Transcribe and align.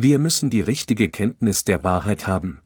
Wir 0.00 0.20
müssen 0.20 0.48
die 0.48 0.60
richtige 0.60 1.08
Kenntnis 1.08 1.64
der 1.64 1.82
Wahrheit 1.82 2.28
haben. 2.28 2.60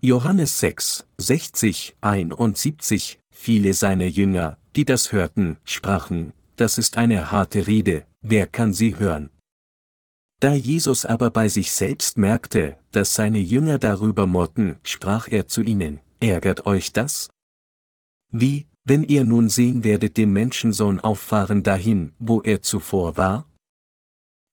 Johannes 0.00 0.60
6, 0.60 1.04
60, 1.18 1.96
71, 2.00 3.18
viele 3.32 3.74
seiner 3.74 4.06
Jünger, 4.06 4.56
die 4.76 4.84
das 4.84 5.10
hörten, 5.10 5.56
sprachen, 5.64 6.32
das 6.54 6.78
ist 6.78 6.96
eine 6.96 7.32
harte 7.32 7.66
Rede, 7.66 8.06
wer 8.20 8.46
kann 8.46 8.72
sie 8.72 9.00
hören? 9.00 9.30
Da 10.38 10.54
Jesus 10.54 11.04
aber 11.04 11.32
bei 11.32 11.48
sich 11.48 11.72
selbst 11.72 12.16
merkte, 12.18 12.78
dass 12.92 13.16
seine 13.16 13.40
Jünger 13.40 13.80
darüber 13.80 14.28
murrten, 14.28 14.76
sprach 14.84 15.26
er 15.26 15.48
zu 15.48 15.60
ihnen, 15.60 15.98
ärgert 16.20 16.66
euch 16.66 16.92
das? 16.92 17.30
Wie, 18.30 18.68
wenn 18.84 19.02
ihr 19.02 19.24
nun 19.24 19.48
sehen 19.48 19.82
werdet 19.82 20.16
den 20.16 20.32
Menschensohn 20.32 21.00
auffahren 21.00 21.64
dahin, 21.64 22.12
wo 22.20 22.40
er 22.42 22.62
zuvor 22.62 23.16
war? 23.16 23.50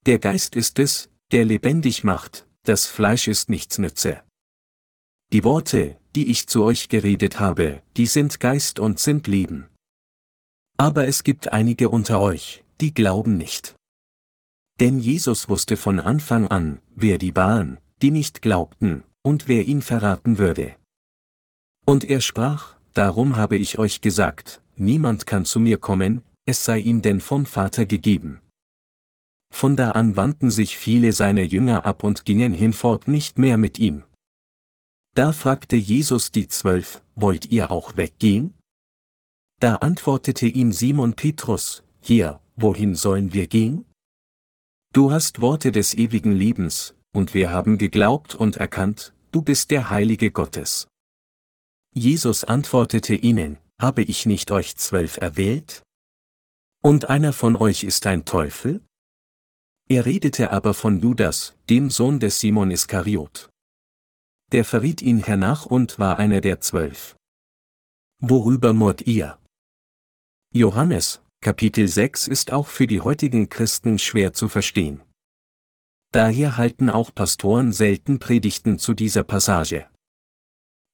Der 0.07 0.17
Geist 0.17 0.55
ist 0.55 0.79
es, 0.79 1.11
der 1.31 1.45
lebendig 1.45 2.03
macht, 2.03 2.47
das 2.63 2.85
Fleisch 2.85 3.27
ist 3.27 3.49
nichts 3.49 3.77
nütze. 3.77 4.23
Die 5.31 5.43
Worte, 5.43 5.97
die 6.15 6.29
ich 6.31 6.47
zu 6.47 6.63
euch 6.63 6.89
geredet 6.89 7.39
habe, 7.39 7.83
die 7.97 8.07
sind 8.07 8.39
Geist 8.39 8.79
und 8.79 8.99
sind 8.99 9.27
Leben. 9.27 9.67
Aber 10.77 11.07
es 11.07 11.23
gibt 11.23 11.53
einige 11.53 11.89
unter 11.89 12.19
euch, 12.19 12.63
die 12.81 12.93
glauben 12.93 13.37
nicht. 13.37 13.75
Denn 14.79 14.99
Jesus 14.99 15.49
wusste 15.49 15.77
von 15.77 15.99
Anfang 15.99 16.47
an, 16.47 16.79
wer 16.95 17.17
die 17.17 17.35
waren, 17.35 17.79
die 18.01 18.11
nicht 18.11 18.41
glaubten, 18.41 19.03
und 19.21 19.47
wer 19.47 19.67
ihn 19.67 19.81
verraten 19.81 20.37
würde. 20.37 20.75
Und 21.85 22.05
er 22.05 22.21
sprach, 22.21 22.79
Darum 22.93 23.37
habe 23.37 23.55
ich 23.55 23.77
euch 23.77 24.01
gesagt, 24.01 24.61
niemand 24.75 25.27
kann 25.27 25.45
zu 25.45 25.59
mir 25.59 25.77
kommen, 25.77 26.21
es 26.45 26.65
sei 26.65 26.79
ihm 26.79 27.01
denn 27.01 27.21
vom 27.21 27.45
Vater 27.45 27.85
gegeben. 27.85 28.41
Von 29.51 29.75
da 29.75 29.91
an 29.91 30.15
wandten 30.15 30.51
sich 30.51 30.77
viele 30.77 31.11
seiner 31.11 31.43
Jünger 31.43 31.85
ab 31.85 32.03
und 32.03 32.25
gingen 32.25 32.53
hinfort 32.53 33.07
nicht 33.07 33.37
mehr 33.37 33.57
mit 33.57 33.79
ihm. 33.79 34.03
Da 35.15 35.31
fragte 35.33 35.75
Jesus 35.75 36.31
die 36.31 36.47
Zwölf, 36.47 37.03
wollt 37.15 37.47
ihr 37.51 37.71
auch 37.71 37.97
weggehen? 37.97 38.53
Da 39.59 39.75
antwortete 39.75 40.47
ihm 40.47 40.71
Simon 40.71 41.13
Petrus, 41.13 41.83
hier, 41.99 42.39
wohin 42.55 42.95
sollen 42.95 43.33
wir 43.33 43.47
gehen? 43.47 43.85
Du 44.93 45.11
hast 45.11 45.41
Worte 45.41 45.71
des 45.71 45.93
ewigen 45.93 46.31
Lebens, 46.31 46.95
und 47.11 47.33
wir 47.33 47.51
haben 47.51 47.77
geglaubt 47.77 48.35
und 48.35 48.57
erkannt, 48.57 49.13
du 49.31 49.41
bist 49.41 49.71
der 49.71 49.89
Heilige 49.89 50.31
Gottes. 50.31 50.87
Jesus 51.93 52.43
antwortete 52.43 53.15
ihnen, 53.15 53.57
habe 53.79 54.03
ich 54.03 54.25
nicht 54.25 54.51
euch 54.51 54.77
zwölf 54.77 55.17
erwählt? 55.17 55.83
Und 56.81 57.09
einer 57.09 57.33
von 57.33 57.55
euch 57.55 57.83
ist 57.83 58.05
ein 58.05 58.25
Teufel? 58.25 58.81
Er 59.89 60.05
redete 60.05 60.51
aber 60.51 60.73
von 60.73 61.01
Judas, 61.01 61.55
dem 61.69 61.89
Sohn 61.89 62.19
des 62.19 62.39
Simon 62.39 62.71
Iskariot 62.71 63.49
der 64.51 64.65
verriet 64.65 65.01
ihn 65.01 65.23
hernach 65.23 65.65
und 65.65 65.99
war 65.99 66.17
einer 66.17 66.41
der 66.41 66.59
zwölf. 66.59 67.15
Worüber 68.21 68.73
murrt 68.73 69.01
ihr? 69.01 69.37
Johannes, 70.53 71.21
Kapitel 71.41 71.87
6 71.87 72.27
ist 72.27 72.51
auch 72.51 72.67
für 72.67 72.87
die 72.87 73.01
heutigen 73.01 73.49
Christen 73.49 73.99
schwer 73.99 74.33
zu 74.33 74.49
verstehen. 74.49 75.01
Daher 76.11 76.57
halten 76.57 76.89
auch 76.89 77.13
Pastoren 77.13 77.71
selten 77.71 78.19
Predigten 78.19 78.79
zu 78.79 78.95
dieser 78.95 79.23
Passage. 79.23 79.87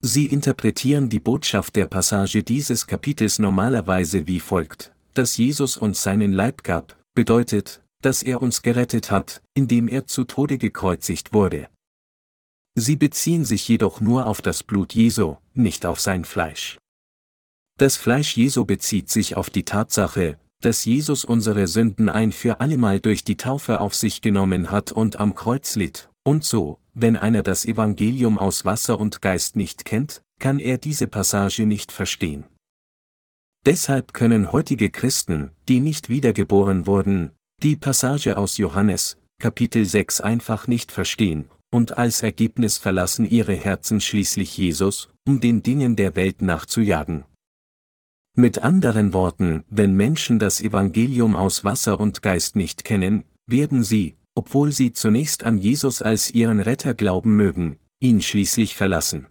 Sie 0.02 0.26
interpretieren 0.26 1.10
die 1.10 1.22
Botschaft 1.22 1.78
der 1.78 1.88
Passage 1.88 2.44
dieses 2.44 2.86
Kapitels 2.86 3.40
normalerweise 3.40 4.28
wie 4.28 4.42
folgt, 4.42 4.94
dass 5.14 5.38
Jesus 5.38 5.78
uns 5.78 6.04
seinen 6.04 6.34
Leib 6.34 6.64
gab, 6.64 7.02
bedeutet, 7.16 7.82
dass 8.06 8.22
er 8.22 8.44
uns 8.44 8.62
gerettet 8.62 9.10
hat, 9.10 9.42
indem 9.56 9.88
er 9.88 10.06
zu 10.06 10.26
Tode 10.26 10.60
gekreuzigt 10.60 11.34
wurde. 11.34 11.70
Sie 12.76 12.98
beziehen 12.98 13.46
sich 13.46 13.68
jedoch 13.68 14.00
nur 14.00 14.28
auf 14.28 14.44
das 14.44 14.62
Blut 14.62 14.94
Jesu, 14.94 15.38
nicht 15.56 15.88
auf 15.88 16.00
sein 16.00 16.24
Fleisch. 16.24 16.78
Das 17.80 17.98
Fleisch 17.98 18.38
Jesu 18.38 18.64
bezieht 18.64 19.10
sich 19.10 19.36
auf 19.36 19.50
die 19.50 19.66
Tatsache, 19.66 20.38
dass 20.62 20.86
Jesus 20.86 21.26
unsere 21.26 21.66
Sünden 21.68 22.08
ein 22.10 22.32
für 22.32 22.60
allemal 22.60 23.00
durch 23.00 23.24
die 23.24 23.38
Taufe 23.38 23.82
auf 23.82 23.96
sich 23.96 24.22
genommen 24.22 24.70
hat 24.70 24.92
und 24.92 25.20
am 25.20 25.34
Kreuz 25.34 25.76
litt, 25.76 26.10
und 26.24 26.44
so, 26.44 26.80
wenn 26.94 27.18
einer 27.18 27.42
das 27.42 27.66
Evangelium 27.66 28.38
aus 28.38 28.66
Wasser 28.66 29.00
und 29.00 29.22
Geist 29.22 29.56
nicht 29.56 29.84
kennt, 29.84 30.22
kann 30.40 30.60
er 30.60 30.78
diese 30.78 31.08
Passage 31.08 31.66
nicht 31.66 31.92
verstehen. 31.92 32.46
Deshalb 33.66 34.14
können 34.14 34.52
heutige 34.52 34.92
Christen, 34.92 35.52
die 35.68 35.80
nicht 35.80 36.08
wiedergeboren 36.08 36.86
wurden, 36.86 37.32
die 37.66 37.76
Passage 37.76 38.38
aus 38.38 38.58
Johannes, 38.58 39.18
Kapitel 39.40 39.86
6 39.86 40.22
einfach 40.22 40.68
nicht 40.68 40.92
verstehen 40.92 41.50
und 41.72 41.98
als 41.98 42.22
Ergebnis 42.22 42.78
verlassen 42.78 43.28
ihre 43.28 43.56
Herzen 43.56 44.00
schließlich 44.00 44.56
Jesus, 44.56 45.10
um 45.28 45.40
den 45.40 45.64
Dingen 45.64 45.96
der 45.96 46.16
Welt 46.16 46.44
nachzujagen. 46.44 47.26
Mit 48.38 48.60
anderen 48.60 49.14
Worten, 49.14 49.64
wenn 49.68 49.96
Menschen 49.96 50.38
das 50.38 50.62
Evangelium 50.62 51.36
aus 51.36 51.64
Wasser 51.64 52.00
und 52.00 52.22
Geist 52.22 52.56
nicht 52.56 52.84
kennen, 52.84 53.24
werden 53.48 53.84
sie, 53.84 54.16
obwohl 54.36 54.72
sie 54.72 54.94
zunächst 54.94 55.44
an 55.44 55.58
Jesus 55.58 56.04
als 56.04 56.30
ihren 56.30 56.60
Retter 56.60 56.94
glauben 56.94 57.36
mögen, 57.36 57.80
ihn 58.00 58.22
schließlich 58.22 58.76
verlassen. 58.76 59.26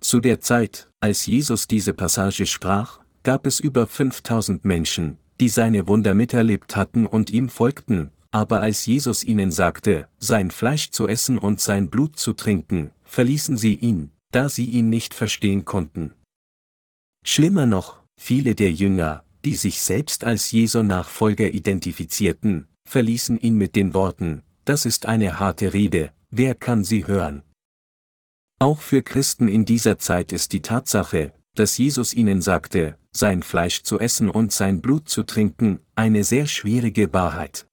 Zu 0.00 0.20
der 0.20 0.40
Zeit, 0.40 0.88
als 1.00 1.26
Jesus 1.26 1.66
diese 1.66 1.92
Passage 1.92 2.46
sprach, 2.46 3.00
gab 3.22 3.46
es 3.46 3.60
über 3.60 3.86
5000 3.86 4.64
Menschen, 4.64 5.18
die 5.40 5.48
seine 5.48 5.86
Wunder 5.86 6.14
miterlebt 6.14 6.76
hatten 6.76 7.06
und 7.06 7.30
ihm 7.30 7.48
folgten, 7.48 8.10
aber 8.30 8.60
als 8.60 8.84
Jesus 8.86 9.24
ihnen 9.24 9.50
sagte, 9.50 10.08
sein 10.18 10.50
Fleisch 10.50 10.90
zu 10.90 11.08
essen 11.08 11.38
und 11.38 11.60
sein 11.60 11.88
Blut 11.88 12.18
zu 12.18 12.32
trinken, 12.32 12.90
verließen 13.04 13.56
sie 13.56 13.74
ihn, 13.74 14.10
da 14.32 14.48
sie 14.48 14.66
ihn 14.66 14.90
nicht 14.90 15.14
verstehen 15.14 15.64
konnten. 15.64 16.12
Schlimmer 17.24 17.66
noch, 17.66 18.02
viele 18.20 18.54
der 18.54 18.72
Jünger, 18.72 19.24
die 19.44 19.54
sich 19.54 19.80
selbst 19.80 20.24
als 20.24 20.50
Jesu 20.50 20.82
Nachfolger 20.82 21.50
identifizierten, 21.52 22.68
verließen 22.88 23.38
ihn 23.38 23.54
mit 23.54 23.76
den 23.76 23.94
Worten, 23.94 24.42
das 24.64 24.84
ist 24.84 25.06
eine 25.06 25.38
harte 25.38 25.72
Rede, 25.72 26.12
wer 26.30 26.54
kann 26.54 26.84
sie 26.84 27.06
hören? 27.06 27.42
Auch 28.58 28.80
für 28.80 29.02
Christen 29.02 29.46
in 29.46 29.64
dieser 29.64 29.98
Zeit 29.98 30.32
ist 30.32 30.52
die 30.52 30.62
Tatsache, 30.62 31.32
dass 31.58 31.76
Jesus 31.76 32.14
ihnen 32.14 32.40
sagte, 32.40 32.96
sein 33.10 33.42
Fleisch 33.42 33.82
zu 33.82 33.98
essen 33.98 34.30
und 34.30 34.52
sein 34.52 34.80
Blut 34.80 35.08
zu 35.08 35.24
trinken, 35.24 35.80
eine 35.96 36.22
sehr 36.22 36.46
schwierige 36.46 37.12
Wahrheit. 37.12 37.66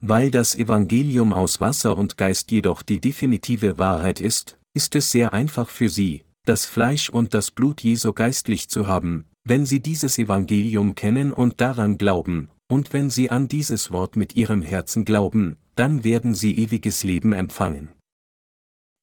Weil 0.00 0.30
das 0.30 0.54
Evangelium 0.54 1.32
aus 1.32 1.60
Wasser 1.60 1.96
und 1.96 2.18
Geist 2.18 2.50
jedoch 2.50 2.82
die 2.82 3.00
definitive 3.00 3.78
Wahrheit 3.78 4.20
ist, 4.20 4.58
ist 4.74 4.94
es 4.94 5.10
sehr 5.10 5.32
einfach 5.32 5.70
für 5.70 5.88
sie, 5.88 6.24
das 6.44 6.66
Fleisch 6.66 7.08
und 7.08 7.34
das 7.34 7.50
Blut 7.50 7.82
Jesu 7.82 8.12
geistlich 8.12 8.68
zu 8.68 8.86
haben, 8.86 9.26
wenn 9.44 9.64
sie 9.64 9.80
dieses 9.80 10.18
Evangelium 10.18 10.94
kennen 10.94 11.32
und 11.32 11.60
daran 11.60 11.98
glauben, 11.98 12.50
und 12.68 12.92
wenn 12.92 13.10
sie 13.10 13.30
an 13.30 13.48
dieses 13.48 13.90
Wort 13.90 14.16
mit 14.16 14.36
ihrem 14.36 14.60
Herzen 14.60 15.04
glauben, 15.04 15.56
dann 15.76 16.04
werden 16.04 16.34
sie 16.34 16.58
ewiges 16.58 17.04
Leben 17.04 17.32
empfangen. 17.32 17.88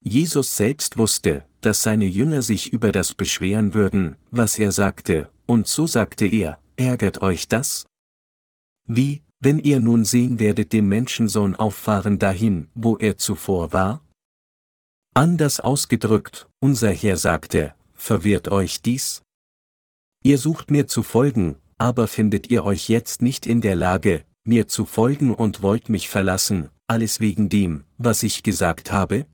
Jesus 0.02 0.56
selbst 0.56 0.98
wusste, 0.98 1.46
dass 1.62 1.84
seine 1.84 2.06
Jünger 2.06 2.42
sich 2.42 2.72
über 2.72 2.92
das 2.92 3.14
beschweren 3.14 3.74
würden, 3.74 4.16
was 4.32 4.58
er 4.58 4.72
sagte, 4.72 5.30
und 5.46 5.68
so 5.68 5.88
sagte 5.88 6.26
er, 6.26 6.60
ärgert 6.78 7.22
euch 7.22 7.48
das? 7.48 7.86
Wie, 8.88 9.24
wenn 9.40 9.60
ihr 9.60 9.80
nun 9.80 10.06
sehen 10.06 10.40
werdet 10.40 10.74
den 10.74 10.88
Menschensohn 10.88 11.56
auffahren 11.56 12.18
dahin, 12.18 12.70
wo 12.76 12.98
er 12.98 13.18
zuvor 13.18 13.74
war? 13.74 14.06
Anders 15.14 15.60
ausgedrückt, 15.60 16.48
unser 16.60 16.92
Herr 16.92 17.18
sagte, 17.18 17.74
verwirrt 17.94 18.48
euch 18.48 18.82
dies? 18.82 19.22
Ihr 20.24 20.38
sucht 20.38 20.72
mir 20.72 20.88
zu 20.88 21.04
folgen, 21.04 21.58
aber 21.78 22.08
findet 22.08 22.50
ihr 22.50 22.64
euch 22.64 22.90
jetzt 22.90 23.22
nicht 23.22 23.46
in 23.46 23.62
der 23.62 23.76
Lage, 23.76 24.24
mir 24.46 24.68
zu 24.68 24.86
folgen 24.86 25.34
und 25.34 25.62
wollt 25.62 25.90
mich 25.90 26.10
verlassen, 26.10 26.70
alles 26.88 27.20
wegen 27.20 27.50
dem, 27.50 27.84
was 27.98 28.24
ich 28.24 28.44
gesagt 28.44 28.92
habe? 28.92 29.26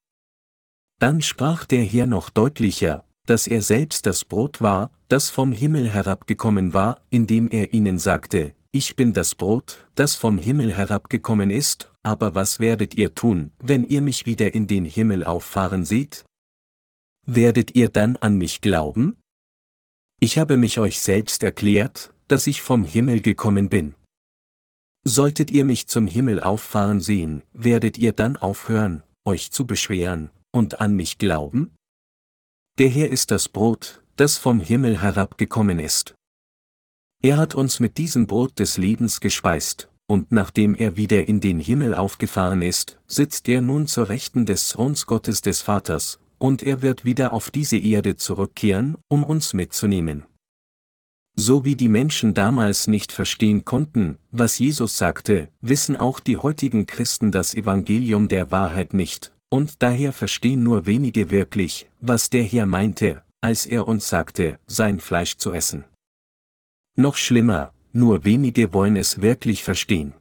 Dann 0.99 1.21
sprach 1.21 1.65
der 1.65 1.83
Herr 1.83 2.07
noch 2.07 2.29
deutlicher, 2.29 3.03
dass 3.25 3.47
er 3.47 3.61
selbst 3.61 4.05
das 4.05 4.23
Brot 4.23 4.61
war, 4.61 4.91
das 5.07 5.29
vom 5.29 5.51
Himmel 5.51 5.89
herabgekommen 5.89 6.73
war, 6.73 7.01
indem 7.09 7.49
er 7.49 7.73
ihnen 7.73 7.99
sagte, 7.99 8.53
ich 8.71 8.95
bin 8.95 9.13
das 9.13 9.35
Brot, 9.35 9.87
das 9.95 10.15
vom 10.15 10.37
Himmel 10.37 10.75
herabgekommen 10.75 11.49
ist, 11.49 11.91
aber 12.03 12.35
was 12.35 12.59
werdet 12.59 12.95
ihr 12.95 13.15
tun, 13.15 13.51
wenn 13.59 13.85
ihr 13.85 14.01
mich 14.01 14.25
wieder 14.25 14.53
in 14.53 14.67
den 14.67 14.85
Himmel 14.85 15.23
auffahren 15.23 15.85
seht? 15.85 16.25
Werdet 17.25 17.75
ihr 17.75 17.89
dann 17.89 18.17
an 18.17 18.37
mich 18.37 18.61
glauben? 18.61 19.17
Ich 20.19 20.37
habe 20.37 20.57
mich 20.57 20.77
euch 20.79 20.99
selbst 20.99 21.41
erklärt, 21.43 22.13
dass 22.27 22.47
ich 22.47 22.61
vom 22.61 22.83
Himmel 22.83 23.21
gekommen 23.21 23.69
bin. 23.69 23.95
Solltet 25.03 25.51
ihr 25.51 25.65
mich 25.65 25.87
zum 25.87 26.07
Himmel 26.07 26.41
auffahren 26.41 26.99
sehen, 26.99 27.43
werdet 27.53 27.97
ihr 27.97 28.11
dann 28.11 28.37
aufhören, 28.37 29.03
euch 29.23 29.51
zu 29.51 29.65
beschweren, 29.65 30.31
und 30.55 30.79
an 30.79 30.95
mich 30.95 31.17
glauben? 31.17 31.75
Der 32.79 32.89
Herr 32.89 33.09
ist 33.09 33.31
das 33.31 33.49
Brot, 33.49 34.01
das 34.15 34.37
vom 34.37 34.59
Himmel 34.59 35.01
herabgekommen 35.01 35.79
ist. 35.79 36.15
Er 37.21 37.37
hat 37.37 37.55
uns 37.55 37.79
mit 37.79 37.97
diesem 37.97 38.27
Brot 38.27 38.59
des 38.59 38.77
Lebens 38.77 39.19
gespeist, 39.19 39.89
und 40.07 40.31
nachdem 40.31 40.75
er 40.75 40.95
wieder 40.97 41.27
in 41.27 41.41
den 41.41 41.59
Himmel 41.59 41.93
aufgefahren 41.93 42.61
ist, 42.61 42.99
sitzt 43.07 43.49
er 43.49 43.61
nun 43.61 43.87
zur 43.87 44.09
Rechten 44.09 44.45
des 44.45 44.69
Throns 44.69 45.05
Gottes 45.05 45.41
des 45.41 45.61
Vaters, 45.61 46.19
und 46.37 46.63
er 46.63 46.81
wird 46.81 47.05
wieder 47.05 47.33
auf 47.33 47.51
diese 47.51 47.77
Erde 47.77 48.15
zurückkehren, 48.15 48.97
um 49.07 49.23
uns 49.23 49.53
mitzunehmen. 49.53 50.25
So 51.37 51.65
wie 51.65 51.75
die 51.75 51.89
Menschen 51.89 52.33
damals 52.33 52.87
nicht 52.87 53.11
verstehen 53.11 53.65
konnten, 53.65 54.19
was 54.31 54.57
Jesus 54.57 54.97
sagte, 54.97 55.49
wissen 55.59 55.97
auch 55.97 56.21
die 56.21 56.37
heutigen 56.37 56.85
Christen 56.85 57.31
das 57.31 57.53
Evangelium 57.53 58.29
der 58.29 58.51
Wahrheit 58.51 58.93
nicht, 58.93 59.34
und 59.55 59.81
daher 59.81 60.11
verstehen 60.11 60.63
nur 60.63 60.85
wenige 60.85 61.31
wirklich, 61.31 61.89
was 62.01 62.29
der 62.29 62.43
Herr 62.43 62.65
meinte, 62.65 63.23
als 63.39 63.65
er 63.65 63.87
uns 63.87 64.09
sagte, 64.09 64.59
sein 64.67 64.99
Fleisch 64.99 65.37
zu 65.37 65.53
essen. 65.53 65.85
Noch 66.97 67.15
schlimmer, 67.15 67.73
nur 67.93 68.25
wenige 68.25 68.73
wollen 68.73 68.97
es 68.97 69.21
wirklich 69.21 69.63
verstehen. 69.63 70.13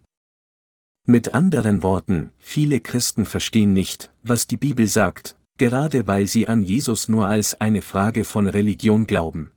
Mit 1.04 1.34
anderen 1.34 1.82
Worten, 1.82 2.30
viele 2.38 2.78
Christen 2.78 3.26
verstehen 3.26 3.72
nicht, 3.72 4.12
was 4.22 4.46
die 4.46 4.56
Bibel 4.56 4.86
sagt, 4.86 5.36
gerade 5.58 6.06
weil 6.06 6.28
sie 6.28 6.46
an 6.46 6.62
Jesus 6.62 7.08
nur 7.08 7.26
als 7.26 7.60
eine 7.60 7.82
Frage 7.82 8.22
von 8.24 8.46
Religion 8.46 9.04
glauben. 9.04 9.50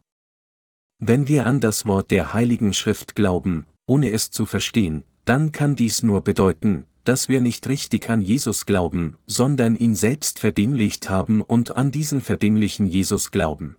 Wenn 0.97 1.27
wir 1.27 1.45
an 1.45 1.59
das 1.59 1.85
Wort 1.85 2.09
der 2.09 2.33
Heiligen 2.33 2.73
Schrift 2.73 3.15
glauben, 3.15 3.67
ohne 3.85 4.09
es 4.09 4.31
zu 4.31 4.47
verstehen, 4.47 5.03
dann 5.25 5.51
kann 5.51 5.75
dies 5.75 6.01
nur 6.01 6.21
bedeuten, 6.23 6.87
dass 7.07 7.29
wir 7.29 7.39
nicht 7.39 7.67
richtig 7.67 8.09
an 8.09 8.21
Jesus 8.21 8.65
glauben, 8.65 9.17
sondern 9.27 9.75
ihn 9.75 9.95
selbst 9.95 10.39
verdinglicht 10.39 11.09
haben 11.09 11.41
und 11.41 11.77
an 11.77 11.91
diesen 11.91 12.21
verdinlichen 12.21 12.85
Jesus 12.85 13.31
glauben. 13.31 13.77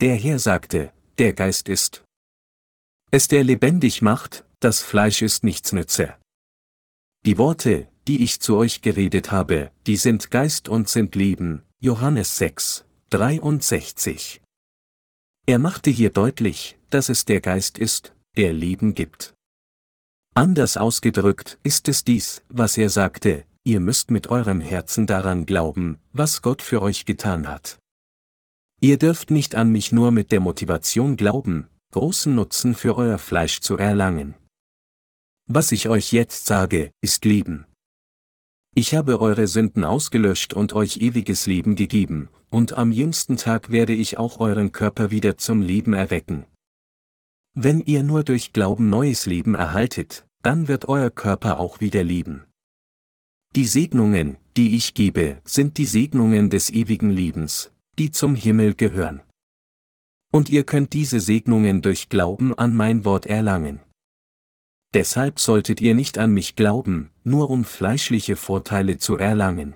Der 0.00 0.14
Herr 0.14 0.38
sagte, 0.38 0.92
der 1.18 1.32
Geist 1.32 1.68
ist 1.68 2.04
es 3.14 3.28
der 3.28 3.44
lebendig 3.44 4.00
macht, 4.00 4.46
das 4.60 4.80
Fleisch 4.80 5.20
ist 5.20 5.44
nichts 5.44 5.72
nütze. 5.72 6.14
Die 7.26 7.36
Worte, 7.36 7.88
die 8.08 8.22
ich 8.24 8.40
zu 8.40 8.56
euch 8.56 8.80
geredet 8.80 9.30
habe, 9.30 9.70
die 9.86 9.96
sind 9.96 10.30
Geist 10.30 10.70
und 10.70 10.88
sind 10.88 11.14
Leben, 11.14 11.62
Johannes 11.78 12.38
6, 12.38 12.86
63. 13.10 14.40
Er 15.46 15.58
machte 15.58 15.90
hier 15.90 16.08
deutlich, 16.08 16.78
dass 16.88 17.10
es 17.10 17.26
der 17.26 17.42
Geist 17.42 17.76
ist, 17.76 18.14
der 18.36 18.54
Leben 18.54 18.94
gibt. 18.94 19.34
Anders 20.34 20.78
ausgedrückt 20.78 21.58
ist 21.62 21.88
es 21.88 22.04
dies, 22.04 22.42
was 22.48 22.78
er 22.78 22.88
sagte, 22.88 23.44
ihr 23.64 23.80
müsst 23.80 24.10
mit 24.10 24.28
eurem 24.28 24.62
Herzen 24.62 25.06
daran 25.06 25.44
glauben, 25.44 25.98
was 26.14 26.40
Gott 26.40 26.62
für 26.62 26.80
euch 26.80 27.04
getan 27.04 27.48
hat. 27.48 27.78
Ihr 28.80 28.96
dürft 28.96 29.30
nicht 29.30 29.54
an 29.54 29.70
mich 29.70 29.92
nur 29.92 30.10
mit 30.10 30.32
der 30.32 30.40
Motivation 30.40 31.16
glauben, 31.16 31.68
großen 31.90 32.34
Nutzen 32.34 32.74
für 32.74 32.96
euer 32.96 33.18
Fleisch 33.18 33.60
zu 33.60 33.76
erlangen. 33.76 34.34
Was 35.46 35.70
ich 35.70 35.90
euch 35.90 36.12
jetzt 36.12 36.46
sage, 36.46 36.92
ist 37.02 37.26
Leben. 37.26 37.66
Ich 38.74 38.94
habe 38.94 39.20
eure 39.20 39.46
Sünden 39.46 39.84
ausgelöscht 39.84 40.54
und 40.54 40.72
euch 40.72 40.96
ewiges 40.96 41.46
Leben 41.46 41.76
gegeben, 41.76 42.30
und 42.48 42.72
am 42.72 42.90
jüngsten 42.90 43.36
Tag 43.36 43.70
werde 43.70 43.92
ich 43.92 44.16
auch 44.16 44.40
euren 44.40 44.72
Körper 44.72 45.10
wieder 45.10 45.36
zum 45.36 45.60
Leben 45.60 45.92
erwecken. 45.92 46.46
Wenn 47.54 47.80
ihr 47.80 48.02
nur 48.02 48.24
durch 48.24 48.54
Glauben 48.54 48.88
neues 48.88 49.26
Leben 49.26 49.54
erhaltet, 49.54 50.26
dann 50.42 50.68
wird 50.68 50.88
euer 50.88 51.10
Körper 51.10 51.60
auch 51.60 51.80
wieder 51.80 52.02
leben. 52.02 52.44
Die 53.54 53.66
Segnungen, 53.66 54.38
die 54.56 54.74
ich 54.74 54.94
gebe, 54.94 55.40
sind 55.44 55.76
die 55.76 55.84
Segnungen 55.84 56.48
des 56.48 56.70
ewigen 56.70 57.10
Lebens, 57.10 57.70
die 57.98 58.10
zum 58.10 58.34
Himmel 58.34 58.74
gehören. 58.74 59.20
Und 60.32 60.48
ihr 60.48 60.64
könnt 60.64 60.94
diese 60.94 61.20
Segnungen 61.20 61.82
durch 61.82 62.08
Glauben 62.08 62.56
an 62.56 62.74
mein 62.74 63.04
Wort 63.04 63.26
erlangen. 63.26 63.80
Deshalb 64.94 65.38
solltet 65.38 65.82
ihr 65.82 65.94
nicht 65.94 66.16
an 66.16 66.32
mich 66.32 66.56
glauben, 66.56 67.10
nur 67.22 67.50
um 67.50 67.64
fleischliche 67.64 68.36
Vorteile 68.36 68.96
zu 68.96 69.18
erlangen. 69.18 69.74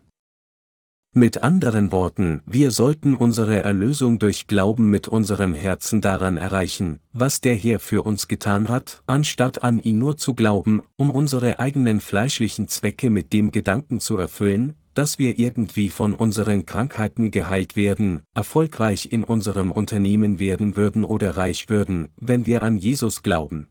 Mit 1.18 1.42
anderen 1.42 1.92
Worten, 1.92 2.42
wir 2.44 2.70
sollten 2.70 3.16
unsere 3.16 3.62
Erlösung 3.62 4.18
durch 4.18 4.46
Glauben 4.46 4.90
mit 4.90 5.08
unserem 5.08 5.54
Herzen 5.54 6.02
daran 6.02 6.36
erreichen, 6.36 7.00
was 7.14 7.40
der 7.40 7.54
Herr 7.54 7.80
für 7.80 8.02
uns 8.02 8.28
getan 8.28 8.68
hat, 8.68 9.02
anstatt 9.06 9.64
an 9.64 9.78
ihn 9.78 9.98
nur 9.98 10.18
zu 10.18 10.34
glauben, 10.34 10.82
um 10.96 11.10
unsere 11.10 11.58
eigenen 11.58 12.00
fleischlichen 12.02 12.68
Zwecke 12.68 13.08
mit 13.08 13.32
dem 13.32 13.50
Gedanken 13.50 13.98
zu 13.98 14.18
erfüllen, 14.18 14.74
dass 14.92 15.18
wir 15.18 15.38
irgendwie 15.38 15.88
von 15.88 16.12
unseren 16.12 16.66
Krankheiten 16.66 17.30
geheilt 17.30 17.76
werden, 17.76 18.20
erfolgreich 18.34 19.10
in 19.10 19.24
unserem 19.24 19.72
Unternehmen 19.72 20.38
werden 20.38 20.76
würden 20.76 21.02
oder 21.02 21.38
reich 21.38 21.70
würden, 21.70 22.10
wenn 22.18 22.44
wir 22.44 22.62
an 22.62 22.76
Jesus 22.76 23.22
glauben. 23.22 23.68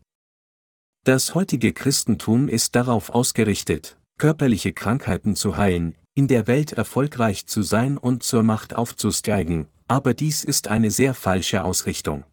Das 1.04 1.36
heutige 1.36 1.72
Christentum 1.72 2.48
ist 2.48 2.74
darauf 2.74 3.10
ausgerichtet, 3.10 3.98
körperliche 4.18 4.72
Krankheiten 4.72 5.36
zu 5.36 5.56
heilen, 5.56 5.94
in 6.16 6.28
der 6.28 6.46
Welt 6.46 6.72
erfolgreich 6.72 7.46
zu 7.46 7.62
sein 7.62 7.98
und 7.98 8.22
zur 8.22 8.42
Macht 8.42 8.74
aufzusteigen, 8.74 9.68
aber 9.86 10.14
dies 10.14 10.44
ist 10.44 10.66
eine 10.66 10.90
sehr 10.90 11.12
falsche 11.12 11.62
Ausrichtung. 11.62 12.24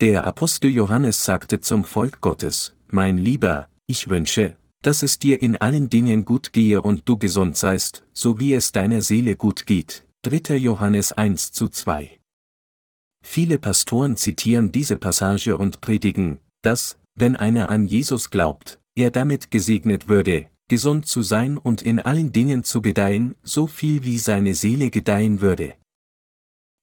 Der 0.00 0.26
Apostel 0.26 0.70
Johannes 0.70 1.22
sagte 1.24 1.60
zum 1.60 1.84
Volk 1.84 2.22
Gottes, 2.22 2.74
Mein 2.88 3.18
Lieber, 3.18 3.68
ich 3.86 4.08
wünsche, 4.08 4.56
dass 4.82 5.02
es 5.02 5.18
dir 5.18 5.42
in 5.42 5.58
allen 5.58 5.90
Dingen 5.90 6.24
gut 6.24 6.54
gehe 6.54 6.80
und 6.80 7.06
du 7.06 7.18
gesund 7.18 7.58
seist, 7.58 8.02
so 8.14 8.40
wie 8.40 8.54
es 8.54 8.72
deiner 8.72 9.02
Seele 9.02 9.36
gut 9.36 9.66
geht. 9.66 10.06
3. 10.22 10.56
Johannes 10.56 11.12
1 11.12 11.52
zu 11.52 11.68
2. 11.68 12.18
Viele 13.22 13.58
Pastoren 13.58 14.16
zitieren 14.16 14.72
diese 14.72 14.96
Passage 14.96 15.58
und 15.58 15.82
predigen, 15.82 16.40
dass, 16.62 16.98
wenn 17.14 17.36
einer 17.36 17.68
an 17.68 17.86
Jesus 17.86 18.30
glaubt, 18.30 18.80
er 18.94 19.10
damit 19.10 19.50
gesegnet 19.50 20.08
würde, 20.08 20.49
gesund 20.70 21.04
zu 21.04 21.20
sein 21.20 21.58
und 21.58 21.82
in 21.82 21.98
allen 21.98 22.32
Dingen 22.32 22.64
zu 22.64 22.80
gedeihen, 22.80 23.34
so 23.42 23.66
viel 23.66 24.04
wie 24.04 24.18
seine 24.18 24.54
Seele 24.54 24.90
gedeihen 24.90 25.42
würde. 25.42 25.74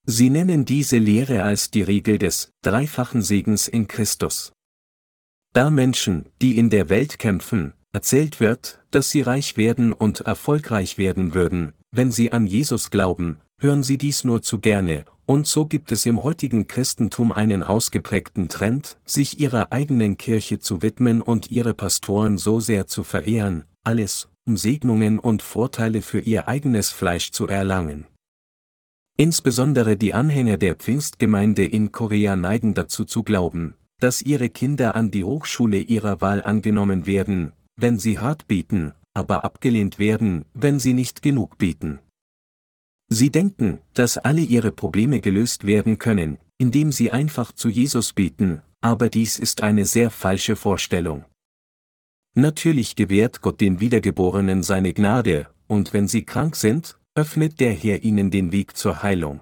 Sie 0.06 0.30
nennen 0.30 0.66
diese 0.66 0.98
Lehre 0.98 1.42
als 1.42 1.72
die 1.72 1.82
Regel 1.82 2.20
des 2.20 2.52
dreifachen 2.62 3.22
Segens 3.24 3.68
in 3.68 3.88
Christus. 3.88 4.52
Da 5.54 5.70
Menschen, 5.70 6.26
die 6.42 6.58
in 6.58 6.70
der 6.70 6.90
Welt 6.90 7.18
kämpfen, 7.18 7.74
erzählt 7.94 8.40
wird, 8.40 8.80
dass 8.92 9.10
sie 9.10 9.22
reich 9.22 9.58
werden 9.58 9.94
und 9.94 10.20
erfolgreich 10.22 10.98
werden 10.98 11.34
würden, 11.34 11.74
wenn 11.92 12.12
sie 12.12 12.32
an 12.32 12.46
Jesus 12.46 12.92
glauben, 12.92 13.40
hören 13.60 13.84
sie 13.84 13.98
dies 13.98 14.24
nur 14.24 14.42
zu 14.42 14.60
gerne, 14.60 15.06
und 15.26 15.46
so 15.46 15.66
gibt 15.66 15.92
es 15.92 16.06
im 16.06 16.24
heutigen 16.24 16.68
Christentum 16.68 17.32
einen 17.32 17.64
ausgeprägten 17.64 18.48
Trend, 18.48 18.98
sich 19.06 19.40
ihrer 19.40 19.72
eigenen 19.72 20.18
Kirche 20.18 20.60
zu 20.60 20.82
widmen 20.82 21.22
und 21.22 21.52
ihre 21.52 21.74
Pastoren 21.74 22.38
so 22.38 22.62
sehr 22.62 22.88
zu 22.88 23.04
verehren, 23.04 23.66
alles, 23.88 24.28
um 24.46 24.58
Segnungen 24.58 25.18
und 25.18 25.42
Vorteile 25.42 26.02
für 26.02 26.20
ihr 26.20 26.50
eigenes 26.50 26.92
Fleisch 26.92 27.32
zu 27.32 27.48
erlangen. 27.48 28.06
Insbesondere 29.18 29.96
die 29.96 30.14
Anhänger 30.14 30.58
der 30.58 30.76
Pfingstgemeinde 30.76 31.66
in 31.66 31.94
Korea 31.94 32.36
neigen 32.36 32.74
dazu 32.74 33.06
zu 33.06 33.24
glauben, 33.24 33.76
dass 34.00 34.22
ihre 34.22 34.50
Kinder 34.50 34.96
an 34.96 35.10
die 35.10 35.24
Hochschule 35.24 35.80
ihrer 35.80 36.20
Wahl 36.20 36.44
angenommen 36.44 37.08
werden, 37.08 37.54
wenn 37.78 37.98
sie 37.98 38.20
hart 38.20 38.48
bieten, 38.48 38.94
aber 39.14 39.46
abgelehnt 39.46 39.98
werden, 40.00 40.44
wenn 40.54 40.80
sie 40.80 40.94
nicht 40.94 41.22
genug 41.22 41.58
bieten. 41.58 42.00
Sie 43.10 43.32
denken, 43.32 43.80
dass 43.94 44.18
alle 44.18 44.42
ihre 44.42 44.74
Probleme 44.74 45.22
gelöst 45.22 45.66
werden 45.66 45.98
können, 45.98 46.40
indem 46.58 46.92
sie 46.92 47.12
einfach 47.12 47.54
zu 47.54 47.70
Jesus 47.70 48.12
beten, 48.12 48.62
aber 48.82 49.10
dies 49.10 49.40
ist 49.40 49.64
eine 49.64 49.86
sehr 49.86 50.12
falsche 50.12 50.58
Vorstellung. 50.58 51.24
Natürlich 52.38 52.96
gewährt 52.96 53.42
Gott 53.42 53.62
den 53.62 53.80
Wiedergeborenen 53.80 54.62
seine 54.62 54.94
Gnade, 54.94 55.48
und 55.66 55.92
wenn 55.92 56.08
sie 56.08 56.24
krank 56.24 56.56
sind, 56.56 57.00
öffnet 57.16 57.60
der 57.60 57.74
Herr 57.74 58.04
ihnen 58.04 58.30
den 58.30 58.52
Weg 58.52 58.78
zur 58.78 59.02
Heilung. 59.02 59.42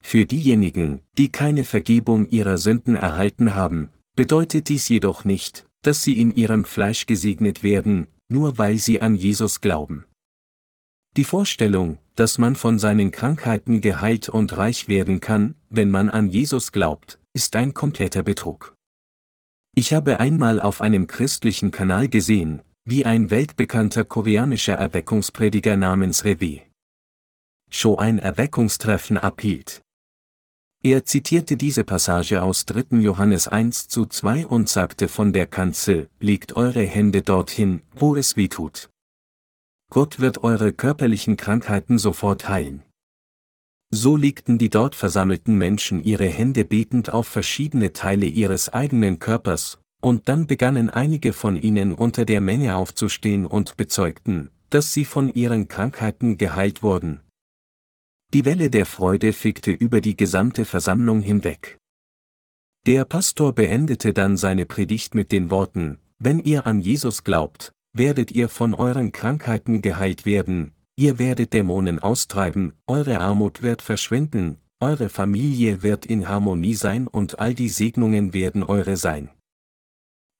Für 0.00 0.24
diejenigen, 0.24 1.00
die 1.18 1.32
keine 1.32 1.64
Vergebung 1.64 2.28
ihrer 2.28 2.56
Sünden 2.56 2.94
erhalten 2.94 3.56
haben, 3.56 3.88
bedeutet 4.14 4.68
dies 4.68 4.88
jedoch 4.88 5.24
nicht, 5.24 5.66
dass 5.82 6.04
sie 6.04 6.20
in 6.20 6.32
ihrem 6.32 6.64
Fleisch 6.64 7.06
gesegnet 7.06 7.64
werden, 7.64 8.06
nur 8.28 8.58
weil 8.58 8.78
sie 8.78 9.02
an 9.02 9.16
Jesus 9.16 9.60
glauben. 9.60 10.04
Die 11.16 11.24
Vorstellung, 11.24 11.98
dass 12.14 12.38
man 12.38 12.54
von 12.54 12.78
seinen 12.78 13.10
Krankheiten 13.10 13.80
geheilt 13.80 14.28
und 14.28 14.56
reich 14.56 14.86
werden 14.86 15.18
kann, 15.18 15.56
wenn 15.68 15.90
man 15.90 16.10
an 16.10 16.28
Jesus 16.28 16.70
glaubt, 16.70 17.18
ist 17.32 17.56
ein 17.56 17.74
kompletter 17.74 18.22
Betrug. 18.22 18.71
Ich 19.74 19.94
habe 19.94 20.20
einmal 20.20 20.60
auf 20.60 20.82
einem 20.82 21.06
christlichen 21.06 21.70
Kanal 21.70 22.08
gesehen, 22.08 22.60
wie 22.84 23.06
ein 23.06 23.30
weltbekannter 23.30 24.04
koreanischer 24.04 24.74
Erweckungsprediger 24.74 25.78
namens 25.78 26.24
Revi 26.24 26.62
Show 27.70 27.96
ein 27.96 28.18
Erweckungstreffen 28.18 29.16
abhielt. 29.16 29.80
Er 30.82 31.06
zitierte 31.06 31.56
diese 31.56 31.84
Passage 31.84 32.42
aus 32.42 32.66
3. 32.66 32.98
Johannes 32.98 33.48
1 33.48 33.88
zu 33.88 34.04
2 34.04 34.46
und 34.46 34.68
sagte 34.68 35.08
von 35.08 35.32
der 35.32 35.46
Kanzel, 35.46 36.10
legt 36.20 36.54
eure 36.54 36.82
Hände 36.82 37.22
dorthin, 37.22 37.80
wo 37.94 38.14
es 38.14 38.36
weh 38.36 38.48
tut. 38.48 38.90
Gott 39.90 40.20
wird 40.20 40.44
eure 40.44 40.74
körperlichen 40.74 41.38
Krankheiten 41.38 41.96
sofort 41.98 42.46
heilen. 42.46 42.82
So 43.94 44.16
legten 44.16 44.56
die 44.56 44.70
dort 44.70 44.94
versammelten 44.94 45.56
Menschen 45.56 46.02
ihre 46.02 46.26
Hände 46.26 46.64
betend 46.64 47.12
auf 47.12 47.28
verschiedene 47.28 47.92
Teile 47.92 48.24
ihres 48.24 48.70
eigenen 48.70 49.18
Körpers, 49.18 49.78
und 50.00 50.28
dann 50.30 50.46
begannen 50.46 50.88
einige 50.88 51.34
von 51.34 51.56
ihnen 51.56 51.92
unter 51.92 52.24
der 52.24 52.40
Menge 52.40 52.74
aufzustehen 52.74 53.44
und 53.44 53.76
bezeugten, 53.76 54.50
dass 54.70 54.94
sie 54.94 55.04
von 55.04 55.32
ihren 55.32 55.68
Krankheiten 55.68 56.38
geheilt 56.38 56.82
wurden. 56.82 57.20
Die 58.32 58.46
Welle 58.46 58.70
der 58.70 58.86
Freude 58.86 59.34
fickte 59.34 59.70
über 59.70 60.00
die 60.00 60.16
gesamte 60.16 60.64
Versammlung 60.64 61.20
hinweg. 61.20 61.76
Der 62.86 63.04
Pastor 63.04 63.52
beendete 63.52 64.14
dann 64.14 64.38
seine 64.38 64.64
Predigt 64.64 65.14
mit 65.14 65.30
den 65.32 65.50
Worten, 65.50 65.98
wenn 66.18 66.40
ihr 66.40 66.66
an 66.66 66.80
Jesus 66.80 67.24
glaubt, 67.24 67.72
werdet 67.92 68.30
ihr 68.30 68.48
von 68.48 68.72
euren 68.72 69.12
Krankheiten 69.12 69.82
geheilt 69.82 70.24
werden, 70.24 70.72
ihr 70.96 71.18
werdet 71.18 71.52
Dämonen 71.52 71.98
austreiben, 71.98 72.74
eure 72.86 73.20
Armut 73.20 73.62
wird 73.62 73.82
verschwinden, 73.82 74.58
eure 74.80 75.08
Familie 75.08 75.82
wird 75.82 76.06
in 76.06 76.28
Harmonie 76.28 76.74
sein 76.74 77.06
und 77.06 77.38
all 77.38 77.54
die 77.54 77.68
Segnungen 77.68 78.32
werden 78.32 78.62
eure 78.64 78.96
sein. 78.96 79.30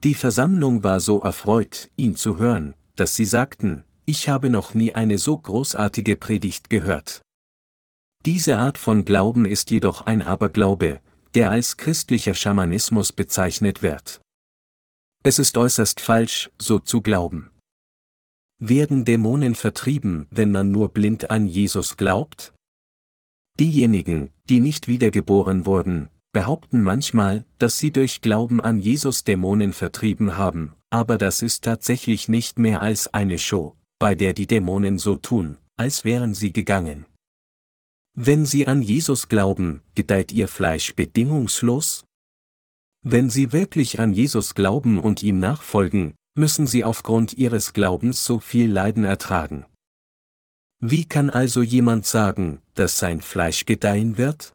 Die 0.02 0.14
Versammlung 0.14 0.82
war 0.82 0.98
so 0.98 1.20
erfreut, 1.20 1.88
ihn 1.96 2.16
zu 2.16 2.38
hören, 2.38 2.74
dass 2.96 3.14
sie 3.14 3.24
sagten, 3.24 3.84
ich 4.04 4.28
habe 4.28 4.50
noch 4.50 4.74
nie 4.74 4.94
eine 4.96 5.18
so 5.18 5.38
großartige 5.38 6.16
Predigt 6.16 6.70
gehört. 6.70 7.22
Diese 8.26 8.58
Art 8.58 8.78
von 8.78 9.04
Glauben 9.04 9.44
ist 9.46 9.70
jedoch 9.70 10.06
ein 10.06 10.22
Aberglaube, 10.22 11.00
der 11.34 11.52
als 11.52 11.76
christlicher 11.76 12.34
Schamanismus 12.34 13.12
bezeichnet 13.12 13.82
wird. 13.82 14.20
Es 15.22 15.38
ist 15.38 15.56
äußerst 15.56 16.00
falsch, 16.00 16.50
so 16.60 16.80
zu 16.80 17.00
glauben. 17.00 17.51
Werden 18.64 19.04
Dämonen 19.04 19.56
vertrieben, 19.56 20.28
wenn 20.30 20.52
man 20.52 20.70
nur 20.70 20.90
blind 20.90 21.32
an 21.32 21.48
Jesus 21.48 21.96
glaubt? 21.96 22.54
Diejenigen, 23.58 24.30
die 24.48 24.60
nicht 24.60 24.86
wiedergeboren 24.86 25.66
wurden, 25.66 26.10
behaupten 26.30 26.80
manchmal, 26.80 27.44
dass 27.58 27.78
sie 27.78 27.90
durch 27.90 28.20
Glauben 28.20 28.60
an 28.60 28.78
Jesus 28.78 29.24
Dämonen 29.24 29.72
vertrieben 29.72 30.36
haben, 30.36 30.74
aber 30.90 31.18
das 31.18 31.42
ist 31.42 31.64
tatsächlich 31.64 32.28
nicht 32.28 32.60
mehr 32.60 32.82
als 32.82 33.12
eine 33.12 33.40
Show, 33.40 33.74
bei 33.98 34.14
der 34.14 34.32
die 34.32 34.46
Dämonen 34.46 35.00
so 35.00 35.16
tun, 35.16 35.58
als 35.76 36.04
wären 36.04 36.32
sie 36.32 36.52
gegangen. 36.52 37.04
Wenn 38.14 38.46
sie 38.46 38.68
an 38.68 38.80
Jesus 38.80 39.26
glauben, 39.26 39.82
gedeiht 39.96 40.30
ihr 40.30 40.46
Fleisch 40.46 40.94
bedingungslos? 40.94 42.04
Wenn 43.04 43.28
sie 43.28 43.50
wirklich 43.50 43.98
an 43.98 44.12
Jesus 44.12 44.54
glauben 44.54 45.00
und 45.00 45.24
ihm 45.24 45.40
nachfolgen, 45.40 46.14
müssen 46.34 46.66
sie 46.66 46.84
aufgrund 46.84 47.34
ihres 47.34 47.72
Glaubens 47.72 48.24
so 48.24 48.38
viel 48.38 48.70
Leiden 48.70 49.04
ertragen. 49.04 49.66
Wie 50.80 51.04
kann 51.04 51.30
also 51.30 51.62
jemand 51.62 52.06
sagen, 52.06 52.60
dass 52.74 52.98
sein 52.98 53.20
Fleisch 53.20 53.66
gedeihen 53.66 54.18
wird? 54.18 54.52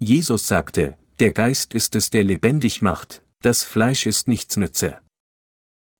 Jesus 0.00 0.46
sagte, 0.46 0.96
der 1.18 1.32
Geist 1.32 1.74
ist 1.74 1.96
es, 1.96 2.10
der 2.10 2.24
lebendig 2.24 2.80
macht, 2.80 3.22
das 3.42 3.64
Fleisch 3.64 4.06
ist 4.06 4.28
nichts 4.28 4.56
nütze. 4.56 5.00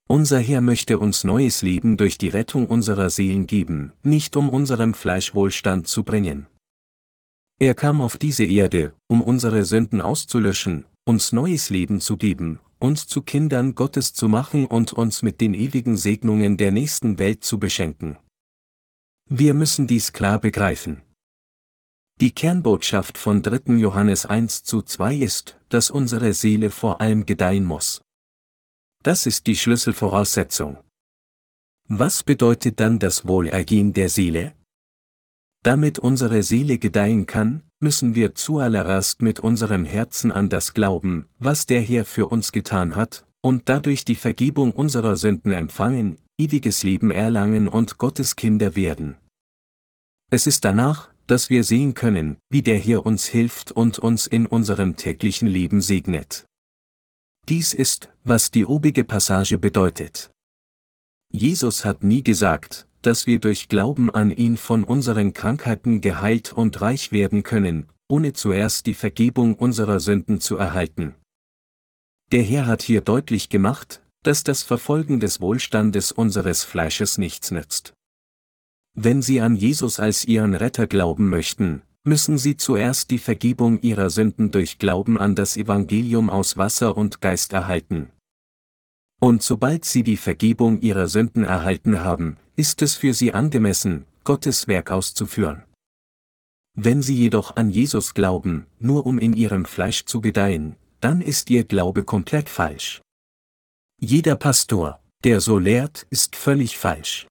Unser 0.09 0.39
Herr 0.39 0.63
möchte 0.63 0.99
uns 0.99 1.25
neues 1.25 1.61
Leben 1.61 1.99
durch 1.99 2.17
die 2.17 2.29
Rettung 2.29 2.67
unserer 2.67 3.11
Seelen 3.11 3.47
geben, 3.47 3.93
nicht 4.03 4.37
um 4.37 4.49
unserem 4.49 4.95
Fleisch 4.95 5.35
Wohlstand 5.35 5.89
zu 5.89 6.05
bringen. 6.05 6.47
Er 7.61 7.75
kam 7.75 8.01
auf 8.01 8.17
diese 8.17 8.45
Erde, 8.45 8.95
um 9.09 9.21
unsere 9.21 9.65
Sünden 9.65 10.01
auszulöschen, 10.01 10.87
uns 11.05 11.33
neues 11.33 11.69
Leben 11.69 12.01
zu 12.01 12.17
geben, 12.17 12.61
uns 12.79 13.07
zu 13.07 13.23
Kindern 13.23 13.75
Gottes 13.75 14.13
zu 14.15 14.29
machen 14.29 14.67
und 14.67 14.93
uns 14.93 15.23
mit 15.23 15.41
den 15.41 15.55
ewigen 15.55 15.97
Segnungen 15.97 16.57
der 16.57 16.73
nächsten 16.73 17.19
Welt 17.19 17.45
zu 17.45 17.59
beschenken. 17.59 18.19
Wir 19.29 19.55
müssen 19.55 19.87
dies 19.87 20.13
klar 20.13 20.39
begreifen. 20.39 21.03
Die 22.21 22.33
Kernbotschaft 22.33 23.17
von 23.17 23.43
3. 23.43 23.75
Johannes 23.75 24.27
1 24.27 24.65
zu 24.65 24.83
2 24.83 25.17
ist, 25.17 25.61
dass 25.69 25.91
unsere 25.91 26.33
Seele 26.33 26.71
vor 26.71 27.01
allem 27.01 27.27
gedeihen 27.27 27.65
muss. 27.65 28.03
Das 29.05 29.27
ist 29.27 29.47
die 29.47 29.57
Schlüsselvoraussetzung. 29.57 30.79
Was 31.89 32.23
bedeutet 32.23 32.81
dann 32.81 32.99
das 32.99 33.27
Wohlergehen 33.27 33.93
der 33.93 34.09
Seele? 34.09 34.58
Damit 35.63 35.99
unsere 35.99 36.43
Seele 36.43 36.79
gedeihen 36.79 37.27
kann, 37.27 37.63
müssen 37.81 38.15
wir 38.15 38.35
zuallererst 38.35 39.23
mit 39.23 39.41
unserem 39.41 39.85
Herzen 39.85 40.33
an 40.33 40.49
das 40.49 40.75
glauben, 40.75 41.27
was 41.39 41.67
der 41.67 41.81
Herr 41.81 42.05
für 42.05 42.29
uns 42.29 42.53
getan 42.53 42.97
hat, 42.97 43.27
und 43.41 43.69
dadurch 43.69 44.05
die 44.05 44.15
Vergebung 44.15 44.73
unserer 44.73 45.17
Sünden 45.17 45.53
empfangen, 45.53 46.19
ewiges 46.39 46.83
Leben 46.83 47.11
erlangen 47.11 47.69
und 47.69 47.99
Gottes 47.99 48.37
Kinder 48.37 48.77
werden. 48.77 49.17
Es 50.31 50.47
ist 50.47 50.65
danach, 50.65 51.11
dass 51.27 51.51
wir 51.51 51.63
sehen 51.63 51.95
können, 51.95 52.39
wie 52.51 52.63
der 52.63 52.79
Herr 52.79 53.05
uns 53.05 53.27
hilft 53.27 53.71
und 53.73 53.99
uns 53.99 54.27
in 54.27 54.47
unserem 54.47 54.97
täglichen 54.97 55.47
Leben 55.47 55.81
segnet. 55.81 56.47
Dies 57.49 57.75
ist, 57.75 58.11
was 58.25 58.51
die 58.51 58.67
obige 58.67 59.05
Passage 59.05 59.59
bedeutet. 59.59 60.31
Jesus 61.31 61.85
hat 61.85 62.03
nie 62.03 62.23
gesagt, 62.23 62.88
dass 63.03 63.27
wir 63.27 63.39
durch 63.39 63.69
Glauben 63.69 64.11
an 64.11 64.31
ihn 64.31 64.57
von 64.57 64.85
unseren 64.85 65.33
Krankheiten 65.33 66.01
geheilt 66.01 66.53
und 66.53 66.81
reich 66.81 67.13
werden 67.13 67.43
können, 67.43 67.89
ohne 68.09 68.33
zuerst 68.33 68.87
die 68.87 68.95
Vergebung 68.95 69.55
unserer 69.55 70.01
Sünden 70.01 70.41
zu 70.41 70.57
erhalten. 70.57 71.15
Der 72.33 72.43
Herr 72.43 72.67
hat 72.67 72.83
hier 72.83 73.01
deutlich 73.01 73.49
gemacht, 73.49 74.03
dass 74.23 74.45
das 74.45 74.63
Verfolgen 74.63 75.21
des 75.21 75.41
Wohlstandes 75.41 76.13
unseres 76.13 76.65
Fleisches 76.65 77.19
nichts 77.19 77.51
nützt. 77.51 77.95
Wenn 78.95 79.23
Sie 79.23 79.41
an 79.41 79.57
Jesus 79.57 80.01
als 80.01 80.25
Ihren 80.25 80.55
Retter 80.55 80.87
glauben 80.87 81.29
möchten, 81.29 81.83
müssen 82.05 82.37
Sie 82.37 82.57
zuerst 82.57 83.11
die 83.11 83.19
Vergebung 83.19 83.81
Ihrer 83.81 84.11
Sünden 84.11 84.51
durch 84.51 84.79
Glauben 84.79 85.19
an 85.19 85.35
das 85.35 85.57
Evangelium 85.57 86.31
aus 86.31 86.57
Wasser 86.57 86.97
und 86.97 87.21
Geist 87.21 87.53
erhalten. 87.53 88.11
Und 89.21 89.43
sobald 89.43 89.85
Sie 89.85 90.03
die 90.03 90.17
Vergebung 90.17 90.81
Ihrer 90.81 91.09
Sünden 91.09 91.45
erhalten 91.45 92.01
haben, 92.01 92.37
ist 92.57 92.83
es 92.83 92.95
für 92.95 93.15
Sie 93.15 93.33
angemessen, 93.33 94.07
Gottes 94.25 94.69
Werk 94.69 94.91
auszuführen. 94.91 95.65
Wenn 96.75 97.03
Sie 97.03 97.17
jedoch 97.17 97.57
an 97.57 97.71
Jesus 97.71 98.15
glauben, 98.15 98.67
nur 98.79 99.07
um 99.07 99.19
in 99.19 99.33
Ihrem 99.33 99.65
Fleisch 99.65 100.05
zu 100.05 100.21
gedeihen, 100.21 100.77
dann 101.01 101.21
ist 101.21 101.51
Ihr 101.51 101.65
Glaube 101.65 102.05
komplett 102.05 102.49
falsch. 102.49 103.03
Jeder 104.01 104.37
Pastor, 104.37 105.01
der 105.25 105.41
so 105.41 105.59
lehrt, 105.59 106.07
ist 106.11 106.37
völlig 106.37 106.79
falsch. 106.79 107.27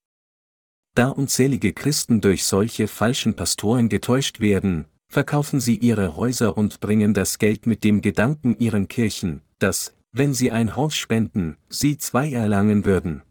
Da 0.95 1.09
unzählige 1.09 1.73
Christen 1.73 2.21
durch 2.21 2.43
solche 2.43 2.87
falschen 2.87 3.35
Pastoren 3.35 3.87
getäuscht 3.87 4.39
werden, 4.39 4.85
verkaufen 5.09 5.59
sie 5.59 5.77
ihre 5.77 6.15
Häuser 6.15 6.57
und 6.57 6.79
bringen 6.79 7.13
das 7.13 7.37
Geld 7.37 7.67
mit 7.67 7.83
dem 7.83 8.01
Gedanken 8.01 8.57
ihren 8.59 8.87
Kirchen, 8.87 9.41
dass, 9.59 9.93
wenn 10.17 10.33
sie 10.33 10.51
ein 10.51 10.75
Haus 10.75 10.95
spenden, 10.95 11.57
sie 11.69 11.97
zwei 11.97 12.31
erlangen 12.31 12.85
würden. 12.85 13.21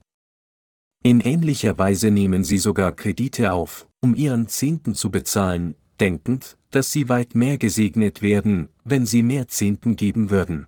In 1.03 1.21
ähnlicher 1.21 1.79
Weise 1.79 2.11
nehmen 2.11 2.45
sie 2.45 2.59
sogar 2.59 2.93
Kredite 2.93 3.53
auf, 3.53 3.89
um 4.01 4.15
ihren 4.15 4.49
Zehnten 4.49 4.95
zu 4.95 5.11
bezahlen, 5.11 5.77
denkend, 6.01 6.57
dass 6.71 6.93
sie 6.93 7.09
weit 7.09 7.35
mehr 7.35 7.59
gesegnet 7.59 8.23
werden, 8.23 8.69
wenn 8.85 9.07
sie 9.07 9.23
mehr 9.23 9.49
Zehnten 9.49 9.97
geben 9.97 10.31
würden. 10.31 10.67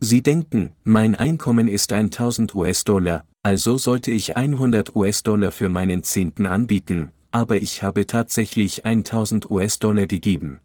Sie 0.00 0.22
denken, 0.22 0.72
mein 0.82 1.14
Einkommen 1.14 1.68
ist 1.68 1.92
1000 1.92 2.54
US-Dollar, 2.54 3.24
also 3.44 3.78
sollte 3.78 4.10
ich 4.10 4.36
100 4.36 4.96
US-Dollar 4.96 5.52
für 5.52 5.68
meinen 5.68 6.02
Zehnten 6.02 6.46
anbieten, 6.46 7.12
aber 7.30 7.56
ich 7.56 7.82
habe 7.82 8.06
tatsächlich 8.06 8.84
1000 8.84 9.50
US-Dollar 9.50 10.06
gegeben. 10.06 10.60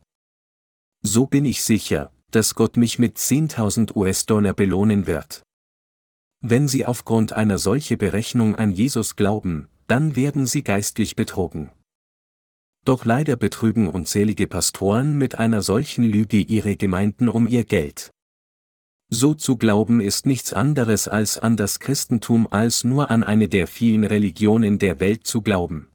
So 1.04 1.28
bin 1.28 1.46
ich 1.46 1.64
sicher, 1.64 2.12
dass 2.32 2.56
Gott 2.56 2.78
mich 2.78 3.00
mit 3.00 3.18
10.000 3.18 3.96
US-Dollar 3.96 4.54
belohnen 4.54 5.08
wird. 5.08 5.44
Wenn 6.42 6.68
Sie 6.68 6.86
aufgrund 6.86 7.34
einer 7.34 7.58
solchen 7.58 7.98
Berechnung 7.98 8.56
an 8.56 8.72
Jesus 8.72 9.16
glauben, 9.16 9.68
dann 9.88 10.16
werden 10.16 10.46
Sie 10.46 10.64
geistlich 10.64 11.16
betrogen. 11.16 11.72
Doch 12.86 13.06
leider 13.06 13.36
betrügen 13.36 13.90
unzählige 13.90 14.48
Pastoren 14.48 15.18
mit 15.18 15.40
einer 15.40 15.62
solchen 15.62 16.04
Lüge 16.04 16.38
ihre 16.38 16.78
Gemeinden 16.78 17.28
um 17.28 17.48
ihr 17.48 17.66
Geld. 17.66 18.12
So 19.10 19.34
zu 19.34 19.58
glauben 19.58 20.02
ist 20.02 20.26
nichts 20.26 20.54
anderes 20.54 21.08
als 21.08 21.38
an 21.38 21.58
das 21.58 21.80
Christentum 21.80 22.48
als 22.52 22.84
nur 22.84 23.10
an 23.10 23.24
eine 23.24 23.48
der 23.48 23.68
vielen 23.68 24.04
Religionen 24.04 24.80
der 24.80 25.00
Welt 25.00 25.26
zu 25.26 25.42
glauben. 25.42 25.88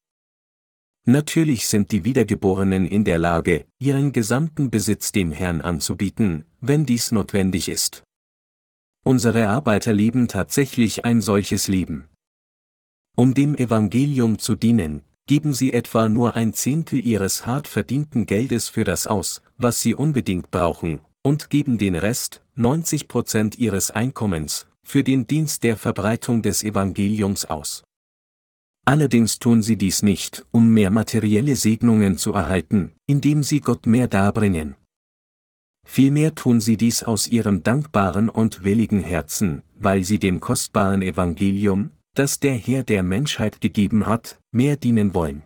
Natürlich 1.05 1.67
sind 1.67 1.91
die 1.91 2.05
Wiedergeborenen 2.05 2.87
in 2.87 3.05
der 3.05 3.19
Lage, 3.19 3.67
ihren 3.81 4.13
gesamten 4.13 4.71
Besitz 4.71 5.11
dem 5.11 5.33
Herrn 5.33 5.61
anzubieten, 5.61 6.45
wenn 6.61 6.87
dies 6.87 7.11
notwendig 7.11 7.69
ist. 7.69 8.05
Unsere 9.05 9.49
Arbeiter 9.49 9.93
leben 9.93 10.29
tatsächlich 10.29 11.05
ein 11.05 11.21
solches 11.21 11.67
Leben. 11.67 12.09
Um 13.17 13.35
dem 13.35 13.57
Evangelium 13.57 14.39
zu 14.39 14.55
dienen, 14.55 15.03
geben 15.27 15.55
sie 15.55 15.73
etwa 15.73 16.09
nur 16.09 16.37
ein 16.37 16.53
Zehntel 16.53 17.05
ihres 17.05 17.47
hart 17.47 17.67
verdienten 17.67 18.27
Geldes 18.27 18.69
für 18.69 18.85
das 18.85 19.09
aus, 19.09 19.43
was 19.59 19.81
sie 19.81 19.95
unbedingt 19.95 20.53
brauchen, 20.53 21.01
und 21.23 21.51
geben 21.51 21.79
den 21.79 21.97
Rest, 21.97 22.43
90 22.55 23.09
Prozent 23.09 23.59
ihres 23.59 23.91
Einkommens, 23.91 24.67
für 24.85 25.03
den 25.03 25.27
Dienst 25.27 25.65
der 25.65 25.77
Verbreitung 25.77 26.43
des 26.43 26.63
Evangeliums 26.63 27.45
aus. 27.45 27.83
Allerdings 28.85 29.39
tun 29.39 29.63
sie 29.63 29.77
dies 29.77 30.03
nicht, 30.03 30.45
um 30.51 30.75
mehr 30.75 30.91
materielle 30.91 31.55
Segnungen 31.55 32.19
zu 32.19 32.33
erhalten, 32.33 32.93
indem 33.07 33.43
sie 33.43 33.61
Gott 33.61 33.87
mehr 33.87 34.09
darbringen. 34.09 34.75
vielmehr 35.87 36.35
tun 36.35 36.61
sie 36.61 36.77
dies 36.77 37.03
aus 37.03 37.27
ihrem 37.29 37.63
dankbaren 37.63 38.29
und 38.29 38.65
willigen 38.65 39.01
Herzen, 39.01 39.63
weil 39.75 40.05
sie 40.05 40.19
dem 40.19 40.41
kostbaren 40.41 41.03
Evangelium, 41.03 41.91
das 42.15 42.41
der 42.41 42.55
Herr 42.55 42.83
der 42.83 43.03
Menschheit 43.03 43.61
gegeben 43.61 44.07
hat, 44.07 44.41
mehr 44.53 44.77
dienen 44.77 45.15
wollen. 45.15 45.43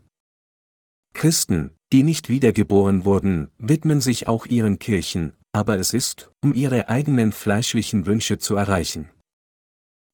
Christen, 1.14 1.70
die 1.92 2.02
nicht 2.02 2.28
wiedergeboren 2.28 3.04
wurden, 3.04 3.48
widmen 3.58 4.00
sich 4.00 4.28
auch 4.28 4.46
ihren 4.46 4.78
Kirchen, 4.78 5.32
aber 5.52 5.78
es 5.78 5.94
ist, 5.94 6.30
um 6.42 6.52
ihre 6.54 6.88
eigenen 6.88 7.32
fleischlichen 7.32 8.06
Wünsche 8.06 8.38
zu 8.38 8.56
erreichen. 8.56 9.08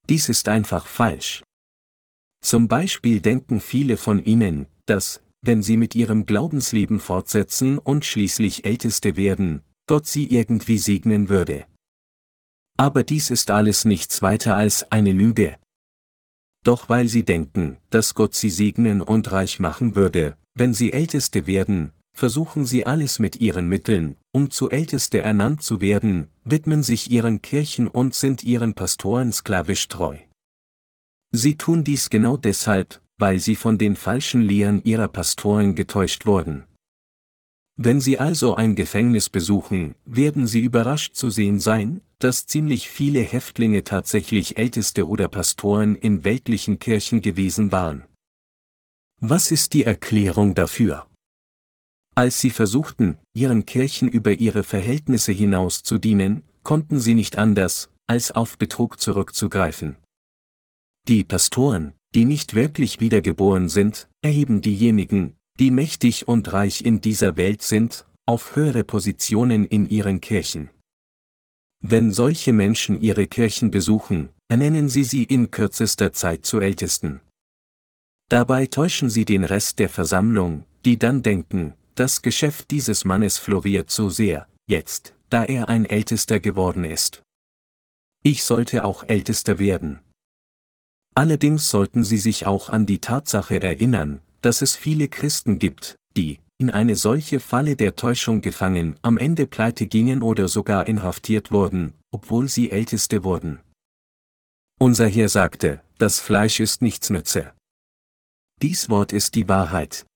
Dies 0.08 0.28
ist 0.28 0.48
einfach 0.48 0.86
falsch. 0.86 1.42
Zum 2.42 2.68
Beispiel 2.68 3.20
denken 3.20 3.60
viele 3.60 3.96
von 3.96 4.22
ihnen, 4.22 4.66
dass, 4.84 5.22
wenn 5.42 5.62
sie 5.62 5.76
mit 5.76 5.94
ihrem 5.94 6.26
Glaubensleben 6.26 7.00
fortsetzen 7.00 7.78
und 7.78 8.04
schließlich 8.04 8.64
Älteste 8.64 9.16
werden, 9.16 9.62
Gott 9.86 10.06
sie 10.06 10.26
irgendwie 10.26 10.78
segnen 10.78 11.28
würde. 11.28 11.64
Aber 12.76 13.04
dies 13.04 13.30
ist 13.30 13.50
alles 13.50 13.84
nichts 13.84 14.22
weiter 14.22 14.56
als 14.56 14.90
eine 14.90 15.12
Lüge. 15.12 15.56
Doch 16.64 16.88
weil 16.88 17.08
sie 17.08 17.24
denken, 17.24 17.78
dass 17.90 18.14
Gott 18.14 18.34
sie 18.34 18.50
segnen 18.50 19.00
und 19.00 19.30
reich 19.32 19.58
machen 19.58 19.94
würde, 19.96 20.36
wenn 20.54 20.74
sie 20.74 20.92
Älteste 20.92 21.46
werden, 21.46 21.92
versuchen 22.12 22.66
sie 22.66 22.86
alles 22.86 23.18
mit 23.18 23.36
ihren 23.36 23.68
Mitteln, 23.68 24.16
um 24.32 24.50
zu 24.50 24.70
Älteste 24.70 25.20
ernannt 25.20 25.62
zu 25.62 25.80
werden, 25.80 26.28
widmen 26.44 26.82
sich 26.82 27.10
ihren 27.10 27.42
Kirchen 27.42 27.88
und 27.88 28.14
sind 28.14 28.44
ihren 28.44 28.74
Pastoren 28.74 29.32
sklavisch 29.32 29.88
treu. 29.88 30.18
Sie 31.32 31.56
tun 31.56 31.82
dies 31.82 32.10
genau 32.10 32.36
deshalb, 32.36 33.00
weil 33.18 33.38
sie 33.38 33.56
von 33.56 33.78
den 33.78 33.96
falschen 33.96 34.42
Lehren 34.42 34.84
ihrer 34.84 35.08
Pastoren 35.08 35.74
getäuscht 35.74 36.26
wurden. 36.26 36.64
Wenn 37.76 38.02
Sie 38.02 38.18
also 38.18 38.54
ein 38.54 38.74
Gefängnis 38.74 39.30
besuchen, 39.30 39.94
werden 40.04 40.46
Sie 40.46 40.60
überrascht 40.60 41.14
zu 41.14 41.30
sehen 41.30 41.58
sein, 41.58 42.02
dass 42.18 42.46
ziemlich 42.46 42.88
viele 42.90 43.20
Häftlinge 43.20 43.82
tatsächlich 43.82 44.58
Älteste 44.58 45.08
oder 45.08 45.28
Pastoren 45.28 45.96
in 45.96 46.22
weltlichen 46.22 46.78
Kirchen 46.78 47.22
gewesen 47.22 47.72
waren. 47.72 48.04
Was 49.20 49.50
ist 49.50 49.72
die 49.72 49.84
Erklärung 49.84 50.54
dafür? 50.54 51.06
Als 52.14 52.40
sie 52.40 52.50
versuchten, 52.50 53.18
ihren 53.32 53.64
Kirchen 53.64 54.08
über 54.08 54.32
ihre 54.32 54.64
Verhältnisse 54.64 55.32
hinaus 55.32 55.82
zu 55.82 55.98
dienen, 55.98 56.42
konnten 56.62 57.00
sie 57.00 57.14
nicht 57.14 57.38
anders, 57.38 57.90
als 58.06 58.32
auf 58.32 58.58
Betrug 58.58 59.00
zurückzugreifen. 59.00 59.96
Die 61.08 61.24
Pastoren, 61.24 61.94
die 62.14 62.24
nicht 62.24 62.54
wirklich 62.54 63.00
wiedergeboren 63.00 63.68
sind, 63.68 64.08
erheben 64.22 64.60
diejenigen, 64.60 65.36
die 65.58 65.70
mächtig 65.70 66.28
und 66.28 66.52
reich 66.52 66.84
in 66.84 67.00
dieser 67.00 67.36
Welt 67.36 67.62
sind, 67.62 68.06
auf 68.26 68.54
höhere 68.54 68.84
Positionen 68.84 69.64
in 69.64 69.88
ihren 69.88 70.20
Kirchen. 70.20 70.70
Wenn 71.80 72.12
solche 72.12 72.52
Menschen 72.52 73.00
ihre 73.00 73.26
Kirchen 73.26 73.72
besuchen, 73.72 74.28
ernennen 74.48 74.88
sie 74.88 75.02
sie 75.02 75.24
in 75.24 75.50
kürzester 75.50 76.12
Zeit 76.12 76.46
zu 76.46 76.60
Ältesten. 76.60 77.20
Dabei 78.28 78.66
täuschen 78.66 79.10
sie 79.10 79.24
den 79.24 79.42
Rest 79.42 79.80
der 79.80 79.88
Versammlung, 79.88 80.64
die 80.84 80.98
dann 80.98 81.22
denken, 81.22 81.74
das 81.96 82.22
Geschäft 82.22 82.70
dieses 82.70 83.04
Mannes 83.04 83.38
floriert 83.38 83.90
so 83.90 84.08
sehr, 84.08 84.46
jetzt, 84.66 85.14
da 85.28 85.44
er 85.44 85.68
ein 85.68 85.84
Ältester 85.84 86.38
geworden 86.38 86.84
ist. 86.84 87.22
Ich 88.22 88.44
sollte 88.44 88.84
auch 88.84 89.02
Ältester 89.08 89.58
werden. 89.58 89.98
Allerdings 91.14 91.68
sollten 91.68 92.04
Sie 92.04 92.18
sich 92.18 92.46
auch 92.46 92.70
an 92.70 92.86
die 92.86 92.98
Tatsache 92.98 93.62
erinnern, 93.62 94.20
dass 94.40 94.62
es 94.62 94.76
viele 94.76 95.08
Christen 95.08 95.58
gibt, 95.58 95.96
die, 96.16 96.40
in 96.58 96.70
eine 96.70 96.96
solche 96.96 97.40
Falle 97.40 97.76
der 97.76 97.96
Täuschung 97.96 98.40
gefangen, 98.40 98.96
am 99.02 99.18
Ende 99.18 99.46
pleite 99.46 99.86
gingen 99.86 100.22
oder 100.22 100.48
sogar 100.48 100.86
inhaftiert 100.86 101.50
wurden, 101.52 101.94
obwohl 102.12 102.48
sie 102.48 102.70
Älteste 102.70 103.24
wurden. 103.24 103.60
Unser 104.78 105.06
Herr 105.06 105.28
sagte, 105.28 105.82
das 105.98 106.18
Fleisch 106.18 106.60
ist 106.60 106.82
nichts 106.82 107.10
nütze. 107.10 107.52
Dies 108.62 108.88
Wort 108.88 109.12
ist 109.12 109.34
die 109.34 109.48
Wahrheit. 109.48 110.06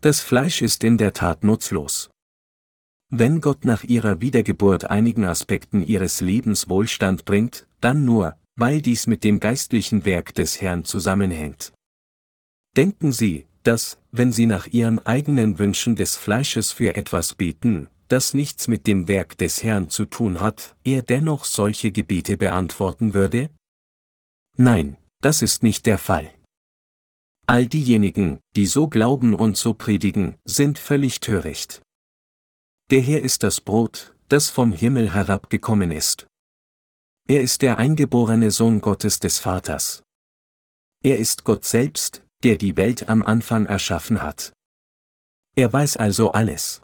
Das 0.00 0.20
Fleisch 0.20 0.62
ist 0.62 0.84
in 0.84 0.96
der 0.96 1.12
Tat 1.12 1.44
nutzlos. 1.44 2.08
Wenn 3.10 3.40
Gott 3.40 3.64
nach 3.64 3.84
ihrer 3.84 4.20
Wiedergeburt 4.20 4.84
einigen 4.84 5.24
Aspekten 5.24 5.82
ihres 5.82 6.20
Lebens 6.20 6.68
Wohlstand 6.68 7.24
bringt, 7.24 7.66
dann 7.80 8.04
nur, 8.04 8.36
weil 8.58 8.82
dies 8.82 9.06
mit 9.06 9.22
dem 9.22 9.38
geistlichen 9.40 10.04
Werk 10.04 10.34
des 10.34 10.60
Herrn 10.60 10.84
zusammenhängt. 10.84 11.72
Denken 12.76 13.12
Sie, 13.12 13.46
dass, 13.62 13.98
wenn 14.10 14.32
Sie 14.32 14.46
nach 14.46 14.66
Ihren 14.66 14.98
eigenen 15.06 15.58
Wünschen 15.58 15.96
des 15.96 16.16
Fleisches 16.16 16.72
für 16.72 16.96
etwas 16.96 17.34
beten, 17.34 17.88
das 18.08 18.34
nichts 18.34 18.68
mit 18.68 18.86
dem 18.86 19.08
Werk 19.08 19.38
des 19.38 19.62
Herrn 19.62 19.90
zu 19.90 20.06
tun 20.06 20.40
hat, 20.40 20.74
er 20.84 21.02
dennoch 21.02 21.44
solche 21.44 21.92
Gebete 21.92 22.36
beantworten 22.36 23.14
würde? 23.14 23.50
Nein, 24.56 24.96
das 25.20 25.42
ist 25.42 25.62
nicht 25.62 25.86
der 25.86 25.98
Fall. 25.98 26.32
All 27.46 27.66
diejenigen, 27.66 28.40
die 28.56 28.66
so 28.66 28.88
glauben 28.88 29.34
und 29.34 29.56
so 29.56 29.72
predigen, 29.72 30.36
sind 30.44 30.78
völlig 30.78 31.20
töricht. 31.20 31.80
Der 32.90 33.00
Herr 33.00 33.22
ist 33.22 33.42
das 33.42 33.60
Brot, 33.60 34.14
das 34.28 34.50
vom 34.50 34.72
Himmel 34.72 35.14
herabgekommen 35.14 35.90
ist. 35.90 36.27
Er 37.30 37.42
ist 37.42 37.60
der 37.60 37.76
eingeborene 37.76 38.50
Sohn 38.50 38.80
Gottes 38.80 39.20
des 39.20 39.38
Vaters. 39.38 40.02
Er 41.04 41.18
ist 41.18 41.44
Gott 41.44 41.66
selbst, 41.66 42.22
der 42.42 42.56
die 42.56 42.78
Welt 42.78 43.10
am 43.10 43.22
Anfang 43.22 43.66
erschaffen 43.66 44.22
hat. 44.22 44.54
Er 45.54 45.70
weiß 45.70 45.98
also 45.98 46.32
alles. 46.32 46.80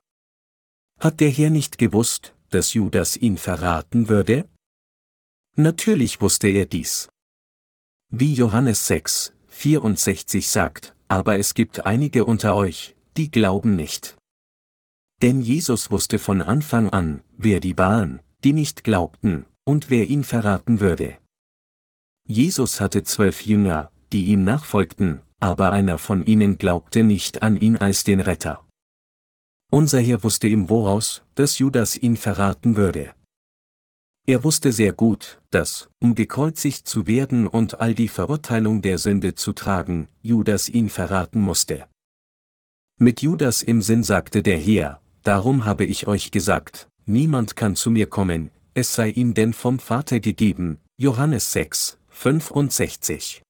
Hat 1.01 1.21
der 1.21 1.31
Herr 1.31 1.49
nicht 1.49 1.79
gewusst, 1.79 2.35
dass 2.51 2.75
Judas 2.75 3.17
ihn 3.17 3.39
verraten 3.39 4.11
würde? 4.11 4.47
Natürlich 5.57 6.21
wusste 6.21 6.49
er 6.49 6.67
dies. 6.67 7.09
Wie 8.11 8.35
Johannes 8.35 8.87
6, 8.87 9.33
64 9.49 10.47
sagt, 10.47 10.95
aber 11.09 11.39
es 11.39 11.55
gibt 11.55 11.87
einige 11.87 12.27
unter 12.27 12.55
euch, 12.55 12.95
die 13.17 13.31
glauben 13.31 13.77
nicht. 13.77 14.19
Denn 15.23 15.41
Jesus 15.41 15.91
wusste 15.91 16.19
von 16.19 16.43
Anfang 16.43 16.91
an, 16.91 17.23
wer 17.39 17.61
die 17.61 17.79
waren, 17.79 18.21
die 18.45 18.53
nicht 18.53 18.85
glaubten, 18.85 19.47
und 19.65 19.91
wer 19.91 20.09
ihn 20.09 20.25
verraten 20.25 20.81
würde. 20.81 21.19
Jesus 22.27 22.81
hatte 22.81 23.03
zwölf 23.03 23.45
Jünger, 23.45 23.91
die 24.13 24.27
ihm 24.27 24.45
nachfolgten, 24.45 25.21
aber 25.41 25.73
einer 25.73 25.99
von 25.99 26.25
ihnen 26.25 26.57
glaubte 26.57 27.03
nicht 27.03 27.43
an 27.43 27.57
ihn 27.57 27.77
als 27.77 28.05
den 28.05 28.21
Retter. 28.21 28.65
Unser 29.71 30.01
Herr 30.01 30.23
wusste 30.23 30.49
im 30.49 30.69
Voraus, 30.69 31.23
dass 31.35 31.59
Judas 31.59 31.97
ihn 31.97 32.17
verraten 32.17 32.77
würde. 32.77 33.15
Er 34.27 34.43
wusste 34.43 34.73
sehr 34.73 34.93
gut, 34.93 35.43
dass, 35.51 35.91
um 36.01 36.15
gekreuzigt 36.15 36.89
zu 36.89 37.07
werden 37.07 37.47
und 37.47 37.81
all 37.81 37.95
die 37.95 38.09
Verurteilung 38.09 38.81
der 38.81 38.97
Sünde 38.97 39.35
zu 39.35 39.53
tragen, 39.53 40.09
Judas 40.23 40.71
ihn 40.71 40.89
verraten 40.89 41.41
musste. 41.41 41.87
Mit 42.99 43.21
Judas 43.21 43.63
im 43.63 43.83
Sinn 43.83 44.03
sagte 44.03 44.43
der 44.43 44.59
Herr, 44.59 45.03
darum 45.25 45.67
habe 45.67 45.85
ich 45.85 46.07
euch 46.07 46.31
gesagt, 46.31 46.89
niemand 47.05 47.57
kann 47.57 47.77
zu 47.77 47.91
mir 47.91 48.07
kommen, 48.07 48.51
es 48.75 48.93
sei 48.93 49.11
ihm 49.11 49.35
denn 49.35 49.53
vom 49.53 49.79
Vater 49.79 50.19
gegeben, 50.19 50.81
Johannes 50.97 51.53
6, 51.53 51.99
65. 52.09 53.43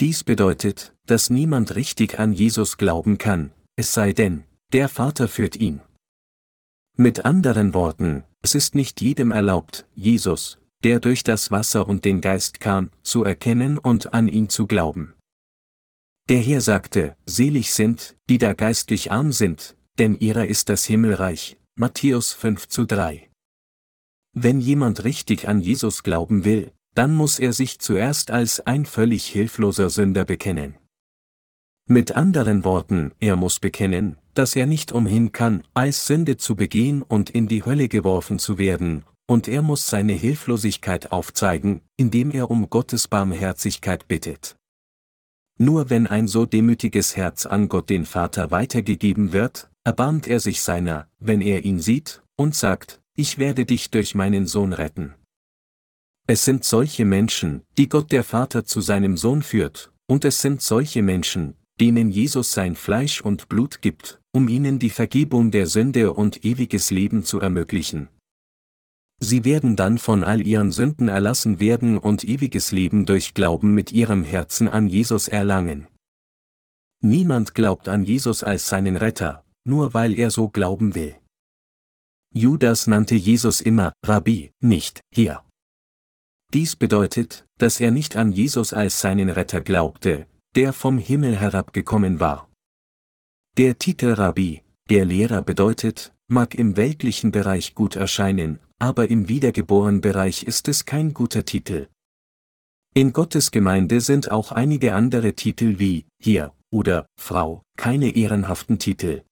Dies 0.00 0.22
bedeutet, 0.22 0.94
dass 1.06 1.30
niemand 1.30 1.74
richtig 1.74 2.18
an 2.18 2.32
Jesus 2.32 2.76
glauben 2.76 3.16
kann, 3.18 3.52
es 3.76 3.94
sei 3.94 4.12
denn, 4.12 4.44
der 4.72 4.88
Vater 4.88 5.28
führt 5.28 5.56
ihn. 5.56 5.80
Mit 6.96 7.24
anderen 7.24 7.72
Worten, 7.72 8.24
es 8.42 8.54
ist 8.54 8.74
nicht 8.74 9.00
jedem 9.00 9.30
erlaubt, 9.30 9.86
Jesus, 9.94 10.58
der 10.84 11.00
durch 11.00 11.24
das 11.24 11.50
Wasser 11.50 11.88
und 11.88 12.04
den 12.04 12.20
Geist 12.20 12.60
kam, 12.60 12.90
zu 13.02 13.24
erkennen 13.24 13.78
und 13.78 14.12
an 14.12 14.28
ihn 14.28 14.48
zu 14.48 14.66
glauben. 14.66 15.14
Der 16.28 16.40
Herr 16.40 16.60
sagte, 16.60 17.16
selig 17.24 17.72
sind, 17.72 18.14
die 18.28 18.36
da 18.36 18.52
geistlich 18.52 19.10
arm 19.10 19.32
sind, 19.32 19.74
denn 19.98 20.18
ihrer 20.18 20.46
ist 20.46 20.68
das 20.68 20.84
Himmelreich, 20.84 21.56
Matthäus 21.76 22.32
5 22.34 22.68
zu 22.68 22.84
3. 22.84 23.27
Wenn 24.40 24.60
jemand 24.60 25.02
richtig 25.02 25.48
an 25.48 25.60
Jesus 25.60 26.04
glauben 26.04 26.44
will, 26.44 26.70
dann 26.94 27.12
muss 27.12 27.40
er 27.40 27.52
sich 27.52 27.80
zuerst 27.80 28.30
als 28.30 28.60
ein 28.60 28.86
völlig 28.86 29.26
hilfloser 29.26 29.90
Sünder 29.90 30.24
bekennen. 30.24 30.76
Mit 31.88 32.12
anderen 32.12 32.62
Worten, 32.62 33.10
er 33.18 33.34
muss 33.34 33.58
bekennen, 33.58 34.16
dass 34.34 34.54
er 34.54 34.66
nicht 34.66 34.92
umhin 34.92 35.32
kann, 35.32 35.64
als 35.74 36.06
Sünde 36.06 36.36
zu 36.36 36.54
begehen 36.54 37.02
und 37.02 37.30
in 37.30 37.48
die 37.48 37.64
Hölle 37.64 37.88
geworfen 37.88 38.38
zu 38.38 38.58
werden, 38.58 39.02
und 39.26 39.48
er 39.48 39.62
muss 39.62 39.88
seine 39.88 40.12
Hilflosigkeit 40.12 41.10
aufzeigen, 41.10 41.80
indem 41.96 42.30
er 42.30 42.48
um 42.48 42.70
Gottes 42.70 43.08
Barmherzigkeit 43.08 44.06
bittet. 44.06 44.54
Nur 45.58 45.90
wenn 45.90 46.06
ein 46.06 46.28
so 46.28 46.46
demütiges 46.46 47.16
Herz 47.16 47.44
an 47.44 47.68
Gott 47.68 47.90
den 47.90 48.06
Vater 48.06 48.52
weitergegeben 48.52 49.32
wird, 49.32 49.68
erbarmt 49.82 50.28
er 50.28 50.38
sich 50.38 50.62
seiner, 50.62 51.08
wenn 51.18 51.40
er 51.40 51.64
ihn 51.64 51.80
sieht, 51.80 52.22
und 52.36 52.54
sagt, 52.54 53.00
ich 53.18 53.36
werde 53.38 53.66
dich 53.66 53.90
durch 53.90 54.14
meinen 54.14 54.46
Sohn 54.46 54.72
retten. 54.72 55.12
Es 56.28 56.44
sind 56.44 56.64
solche 56.64 57.04
Menschen, 57.04 57.62
die 57.76 57.88
Gott 57.88 58.12
der 58.12 58.22
Vater 58.22 58.64
zu 58.64 58.80
seinem 58.80 59.16
Sohn 59.16 59.42
führt, 59.42 59.92
und 60.06 60.24
es 60.24 60.40
sind 60.40 60.62
solche 60.62 61.02
Menschen, 61.02 61.54
denen 61.80 62.12
Jesus 62.12 62.52
sein 62.52 62.76
Fleisch 62.76 63.20
und 63.20 63.48
Blut 63.48 63.82
gibt, 63.82 64.20
um 64.30 64.46
ihnen 64.46 64.78
die 64.78 64.90
Vergebung 64.90 65.50
der 65.50 65.66
Sünde 65.66 66.12
und 66.12 66.44
ewiges 66.44 66.92
Leben 66.92 67.24
zu 67.24 67.40
ermöglichen. 67.40 68.08
Sie 69.18 69.44
werden 69.44 69.74
dann 69.74 69.98
von 69.98 70.22
all 70.22 70.46
ihren 70.46 70.70
Sünden 70.70 71.08
erlassen 71.08 71.58
werden 71.58 71.98
und 71.98 72.22
ewiges 72.22 72.70
Leben 72.70 73.04
durch 73.04 73.34
Glauben 73.34 73.74
mit 73.74 73.90
ihrem 73.90 74.22
Herzen 74.22 74.68
an 74.68 74.86
Jesus 74.86 75.26
erlangen. 75.26 75.88
Niemand 77.00 77.56
glaubt 77.56 77.88
an 77.88 78.04
Jesus 78.04 78.44
als 78.44 78.68
seinen 78.68 78.94
Retter, 78.96 79.44
nur 79.64 79.92
weil 79.92 80.16
er 80.16 80.30
so 80.30 80.48
glauben 80.48 80.94
will. 80.94 81.16
Judas 82.34 82.86
nannte 82.86 83.14
Jesus 83.14 83.60
immer 83.60 83.92
Rabbi, 84.04 84.52
nicht 84.60 85.00
hier. 85.12 85.42
Dies 86.52 86.76
bedeutet, 86.76 87.46
dass 87.58 87.80
er 87.80 87.90
nicht 87.90 88.16
an 88.16 88.32
Jesus 88.32 88.72
als 88.72 89.00
seinen 89.00 89.28
Retter 89.28 89.60
glaubte, 89.60 90.26
der 90.54 90.72
vom 90.72 90.98
Himmel 90.98 91.36
herabgekommen 91.36 92.20
war. 92.20 92.48
Der 93.56 93.78
Titel 93.78 94.12
Rabbi, 94.12 94.62
der 94.88 95.04
Lehrer 95.04 95.42
bedeutet, 95.42 96.14
mag 96.28 96.54
im 96.54 96.76
weltlichen 96.76 97.32
Bereich 97.32 97.74
gut 97.74 97.96
erscheinen, 97.96 98.60
aber 98.78 99.10
im 99.10 99.28
wiedergeborenen 99.28 100.00
Bereich 100.00 100.44
ist 100.44 100.68
es 100.68 100.84
kein 100.84 101.12
guter 101.14 101.44
Titel. 101.44 101.88
In 102.94 103.12
Gottes 103.12 103.50
Gemeinde 103.50 104.00
sind 104.00 104.30
auch 104.30 104.52
einige 104.52 104.94
andere 104.94 105.34
Titel 105.34 105.78
wie 105.78 106.06
hier 106.20 106.52
oder 106.70 107.06
Frau 107.18 107.62
keine 107.76 108.14
ehrenhaften 108.16 108.78
Titel. 108.78 109.22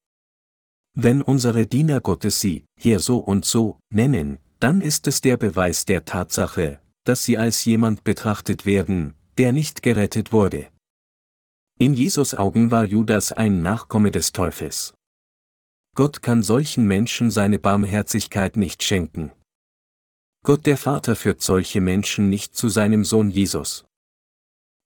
Wenn 0.99 1.21
unsere 1.21 1.67
Diener 1.67 2.01
Gottes 2.01 2.41
sie 2.41 2.65
hier 2.81 3.01
so 3.01 3.19
und 3.19 3.45
so 3.45 3.79
nennen, 3.93 4.39
dann 4.61 4.81
ist 4.81 5.07
es 5.07 5.21
der 5.21 5.37
Beweis 5.37 5.85
der 5.85 6.07
Tatsache, 6.07 6.81
dass 7.05 7.23
sie 7.23 7.37
als 7.37 7.67
jemand 7.67 8.03
betrachtet 8.03 8.65
werden, 8.65 9.13
der 9.37 9.53
nicht 9.53 9.83
gerettet 9.83 10.33
wurde. 10.33 10.69
In 11.79 11.93
Jesus 11.93 12.35
Augen 12.35 12.71
war 12.71 12.87
Judas 12.87 13.31
ein 13.31 13.61
Nachkomme 13.61 14.11
des 14.11 14.33
Teufels. 14.33 14.95
Gott 15.95 16.23
kann 16.23 16.43
solchen 16.43 16.87
Menschen 16.87 17.31
seine 17.31 17.59
Barmherzigkeit 17.59 18.57
nicht 18.57 18.83
schenken. 18.83 19.33
Gott 20.45 20.65
der 20.65 20.79
Vater 20.79 21.15
führt 21.15 21.43
solche 21.43 21.83
Menschen 21.83 22.31
nicht 22.31 22.57
zu 22.57 22.71
seinem 22.71 23.05
Sohn 23.05 23.29
Jesus. 23.29 23.85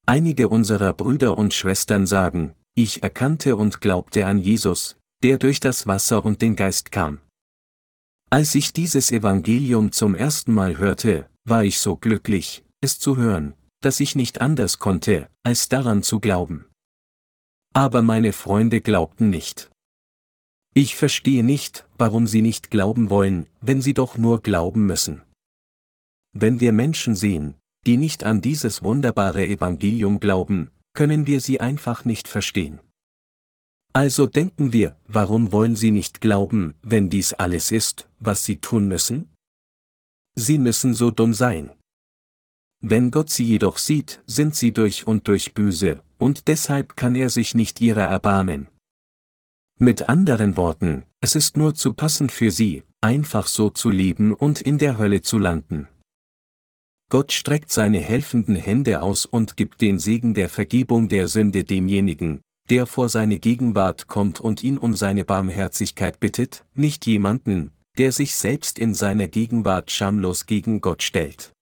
Einige 0.07 0.49
unserer 0.49 0.93
Brüder 0.93 1.39
und 1.39 1.55
Schwestern 1.55 2.05
sagen, 2.09 2.57
ich 2.75 3.05
erkannte 3.05 3.55
und 3.55 3.81
glaubte 3.81 4.27
an 4.27 4.39
Jesus, 4.39 4.97
der 5.23 5.39
durch 5.39 5.61
das 5.61 5.87
Wasser 5.87 6.25
und 6.25 6.43
den 6.43 6.57
Geist 6.57 6.93
kam. 6.93 7.21
Als 8.31 8.55
ich 8.55 8.73
dieses 8.73 9.11
Evangelium 9.11 9.93
zum 9.93 10.15
ersten 10.15 10.55
Mal 10.55 10.79
hörte, 10.79 11.29
war 11.45 11.65
ich 11.65 11.79
so 11.79 11.97
glücklich, 11.97 12.65
es 12.81 12.99
zu 12.99 13.17
hören, 13.17 13.55
dass 13.83 14.01
ich 14.01 14.15
nicht 14.15 14.41
anders 14.41 14.79
konnte, 14.79 15.29
als 15.43 15.69
daran 15.69 16.03
zu 16.03 16.21
glauben. 16.21 16.67
Aber 17.75 18.03
meine 18.03 18.33
Freunde 18.33 18.81
glaubten 18.81 19.31
nicht. 19.31 19.71
Ich 20.75 20.95
verstehe 20.95 21.43
nicht, 21.43 21.87
warum 21.99 22.27
sie 22.27 22.43
nicht 22.43 22.71
glauben 22.71 23.11
wollen, 23.11 23.49
wenn 23.61 23.83
sie 23.83 23.95
doch 23.95 24.17
nur 24.17 24.41
glauben 24.41 24.87
müssen. 24.87 25.23
Wenn 26.33 26.61
wir 26.61 26.73
Menschen 26.73 27.17
sehen, 27.17 27.55
die 27.87 27.97
nicht 27.97 28.23
an 28.25 28.41
dieses 28.41 28.83
wunderbare 28.83 29.47
Evangelium 29.47 30.21
glauben, 30.21 30.71
können 30.93 31.27
wir 31.27 31.41
sie 31.41 31.61
einfach 31.61 32.05
nicht 32.05 32.29
verstehen. 32.29 32.79
Also 33.93 34.27
denken 34.27 34.73
wir, 34.73 34.97
warum 35.09 35.51
wollen 35.51 35.75
sie 35.75 35.91
nicht 35.91 36.21
glauben, 36.21 36.75
wenn 36.83 37.11
dies 37.11 37.33
alles 37.33 37.73
ist, 37.73 38.09
was 38.21 38.45
sie 38.45 38.59
tun 38.59 38.87
müssen? 38.87 39.29
Sie 40.37 40.59
müssen 40.59 40.95
so 40.95 41.11
dumm 41.11 41.35
sein. 41.35 41.71
Wenn 42.81 43.11
Gott 43.11 43.31
sie 43.31 43.45
jedoch 43.45 43.79
sieht, 43.79 44.23
sind 44.27 44.55
sie 44.55 44.73
durch 44.73 45.07
und 45.07 45.27
durch 45.27 45.55
böse, 45.55 46.03
und 46.19 46.47
deshalb 46.49 46.97
kann 46.97 47.15
er 47.15 47.31
sich 47.31 47.55
nicht 47.55 47.81
ihrer 47.81 48.05
erbarmen. 48.05 48.69
Mit 49.79 50.09
anderen 50.09 50.57
Worten, 50.57 51.05
es 51.21 51.35
ist 51.35 51.57
nur 51.57 51.75
zu 51.75 51.93
passend 51.93 52.33
für 52.33 52.51
sie, 52.51 52.85
einfach 53.01 53.47
so 53.47 53.71
zu 53.71 53.91
leben 53.91 54.33
und 54.33 54.61
in 54.61 54.79
der 54.79 54.99
Hölle 54.99 55.23
zu 55.23 55.39
landen. 55.39 55.89
Gott 57.11 57.33
streckt 57.33 57.73
seine 57.73 57.99
helfenden 57.99 58.55
Hände 58.55 59.03
aus 59.03 59.27
und 59.27 59.57
gibt 59.57 59.81
den 59.81 59.99
Segen 59.99 60.33
der 60.33 60.49
Vergebung 60.49 61.09
der 61.09 61.27
Sünde 61.27 61.65
demjenigen, 61.65 62.41
der 62.71 62.87
vor 62.87 63.09
seine 63.09 63.41
Gegenwart 63.41 64.07
kommt 64.07 64.41
und 64.41 64.63
ihn 64.63 64.79
um 64.79 64.95
seine 64.95 65.25
Barmherzigkeit 65.25 66.21
bittet, 66.21 66.65
nicht 66.75 67.05
jemanden, 67.07 67.73
der 67.99 68.13
sich 68.13 68.37
selbst 68.37 68.79
in 68.79 68.95
seiner 68.95 69.27
Gegenwart 69.27 69.91
schamlos 69.91 70.47
gegen 70.47 70.81
Gott 70.81 71.03
stellt. 71.03 71.53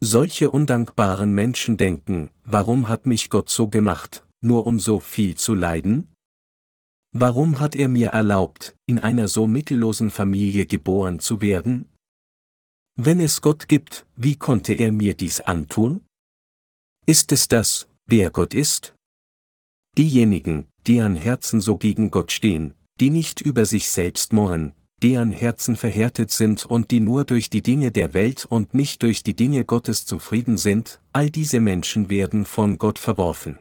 Solche 0.00 0.50
undankbaren 0.50 1.32
Menschen 1.32 1.76
denken, 1.76 2.30
warum 2.44 2.88
hat 2.88 3.06
mich 3.06 3.30
Gott 3.30 3.48
so 3.48 3.68
gemacht, 3.68 4.26
nur 4.40 4.66
um 4.66 4.80
so 4.80 5.00
viel 5.00 5.36
zu 5.36 5.54
leiden? 5.54 6.12
Warum 7.12 7.60
hat 7.60 7.74
er 7.74 7.88
mir 7.88 8.08
erlaubt, 8.08 8.76
in 8.86 8.98
einer 8.98 9.28
so 9.28 9.46
mittellosen 9.46 10.10
Familie 10.10 10.66
geboren 10.66 11.20
zu 11.20 11.40
werden? 11.40 11.88
Wenn 12.96 13.20
es 13.20 13.40
Gott 13.40 13.68
gibt, 13.68 14.06
wie 14.16 14.36
konnte 14.36 14.74
er 14.74 14.92
mir 14.92 15.14
dies 15.14 15.40
antun? 15.40 16.04
Ist 17.06 17.32
es 17.32 17.48
das, 17.48 17.88
wer 18.06 18.30
Gott 18.30 18.54
ist? 18.54 18.94
Diejenigen, 19.98 20.68
die 20.86 21.00
an 21.00 21.16
Herzen 21.16 21.60
so 21.60 21.76
gegen 21.76 22.12
Gott 22.12 22.30
stehen, 22.30 22.74
die 23.00 23.10
nicht 23.10 23.40
über 23.40 23.64
sich 23.66 23.90
selbst 23.90 24.32
murren, 24.32 24.72
deren 25.02 25.32
Herzen 25.32 25.74
verhärtet 25.74 26.30
sind 26.30 26.64
und 26.64 26.92
die 26.92 27.00
nur 27.00 27.24
durch 27.24 27.50
die 27.50 27.62
Dinge 27.62 27.90
der 27.90 28.14
Welt 28.14 28.44
und 28.44 28.74
nicht 28.74 29.02
durch 29.02 29.24
die 29.24 29.34
Dinge 29.34 29.64
Gottes 29.64 30.06
zufrieden 30.06 30.56
sind, 30.56 31.00
all 31.12 31.30
diese 31.30 31.58
Menschen 31.58 32.10
werden 32.10 32.44
von 32.44 32.78
Gott 32.78 33.00
verworfen. 33.00 33.58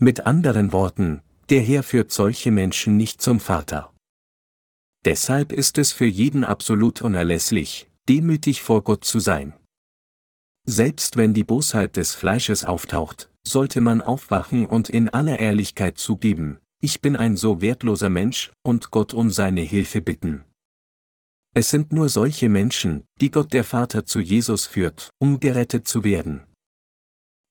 Mit 0.00 0.26
anderen 0.26 0.72
Worten, 0.72 1.20
der 1.50 1.60
Herr 1.60 1.82
führt 1.82 2.10
solche 2.10 2.50
Menschen 2.50 2.96
nicht 2.96 3.20
zum 3.20 3.38
Vater. 3.38 3.92
Deshalb 5.04 5.52
ist 5.52 5.76
es 5.76 5.92
für 5.92 6.06
jeden 6.06 6.42
absolut 6.42 7.02
unerlässlich, 7.02 7.90
demütig 8.08 8.62
vor 8.62 8.82
Gott 8.82 9.04
zu 9.04 9.20
sein. 9.20 9.52
Selbst 10.66 11.18
wenn 11.18 11.34
die 11.34 11.44
Bosheit 11.44 11.96
des 11.96 12.14
Fleisches 12.14 12.64
auftaucht, 12.64 13.30
sollte 13.48 13.80
man 13.80 14.00
aufwachen 14.00 14.66
und 14.66 14.88
in 14.88 15.08
aller 15.08 15.38
Ehrlichkeit 15.38 15.98
zugeben, 15.98 16.58
ich 16.80 17.00
bin 17.00 17.16
ein 17.16 17.36
so 17.36 17.60
wertloser 17.60 18.10
Mensch, 18.10 18.52
und 18.62 18.90
Gott 18.90 19.14
um 19.14 19.30
seine 19.30 19.62
Hilfe 19.62 20.00
bitten. 20.00 20.44
Es 21.54 21.70
sind 21.70 21.92
nur 21.92 22.08
solche 22.08 22.48
Menschen, 22.48 23.04
die 23.20 23.30
Gott 23.30 23.52
der 23.52 23.64
Vater 23.64 24.06
zu 24.06 24.20
Jesus 24.20 24.66
führt, 24.66 25.10
um 25.18 25.40
gerettet 25.40 25.88
zu 25.88 26.04
werden. 26.04 26.42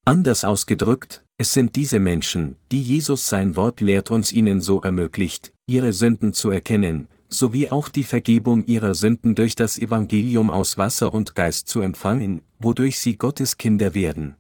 Anders 0.06 0.46
ausgedrückt, 0.46 1.26
es 1.38 1.52
sind 1.52 1.76
diese 1.76 2.00
Menschen, 2.00 2.56
die 2.72 2.82
Jesus 2.82 3.28
sein 3.28 3.56
Wort 3.58 3.82
lehrt 3.82 4.10
uns 4.10 4.32
ihnen 4.32 4.62
so 4.62 4.82
ermöglicht, 4.82 5.52
ihre 5.68 5.92
Sünden 5.92 6.32
zu 6.32 6.50
erkennen, 6.50 7.10
sowie 7.28 7.70
auch 7.70 7.90
die 7.90 8.06
Vergebung 8.06 8.66
ihrer 8.66 8.96
Sünden 8.96 9.36
durch 9.36 9.56
das 9.56 9.78
Evangelium 9.78 10.50
aus 10.50 10.78
Wasser 10.78 11.14
und 11.14 11.36
Geist 11.36 11.68
zu 11.68 11.82
empfangen, 11.82 12.42
wodurch 12.60 13.00
sie 13.00 13.18
Gottes 13.18 13.58
Kinder 13.58 13.94
werden. 13.94 14.38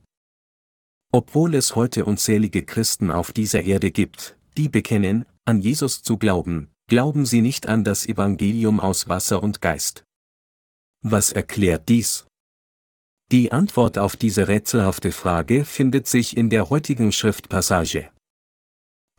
Obwohl 1.18 1.56
es 1.56 1.76
heute 1.76 2.06
unzählige 2.06 2.64
Christen 2.64 3.10
auf 3.10 3.32
dieser 3.32 3.64
Erde 3.64 3.90
gibt, 3.90 4.38
die 4.56 4.70
bekennen, 4.70 5.26
an 5.46 5.62
Jesus 5.62 6.04
zu 6.04 6.18
glauben, 6.18 6.70
glauben 6.88 7.26
sie 7.26 7.42
nicht 7.42 7.68
an 7.68 7.84
das 7.84 8.06
Evangelium 8.06 8.80
aus 8.80 9.10
Wasser 9.10 9.42
und 9.42 9.60
Geist. 9.60 10.04
Was 11.02 11.32
erklärt 11.32 11.90
dies? 11.90 12.28
Die 13.32 13.52
Antwort 13.52 13.98
auf 13.98 14.16
diese 14.16 14.48
rätselhafte 14.48 15.12
Frage 15.12 15.66
findet 15.66 16.06
sich 16.06 16.38
in 16.38 16.52
der 16.52 16.70
heutigen 16.70 17.12
Schriftpassage. 17.12 18.12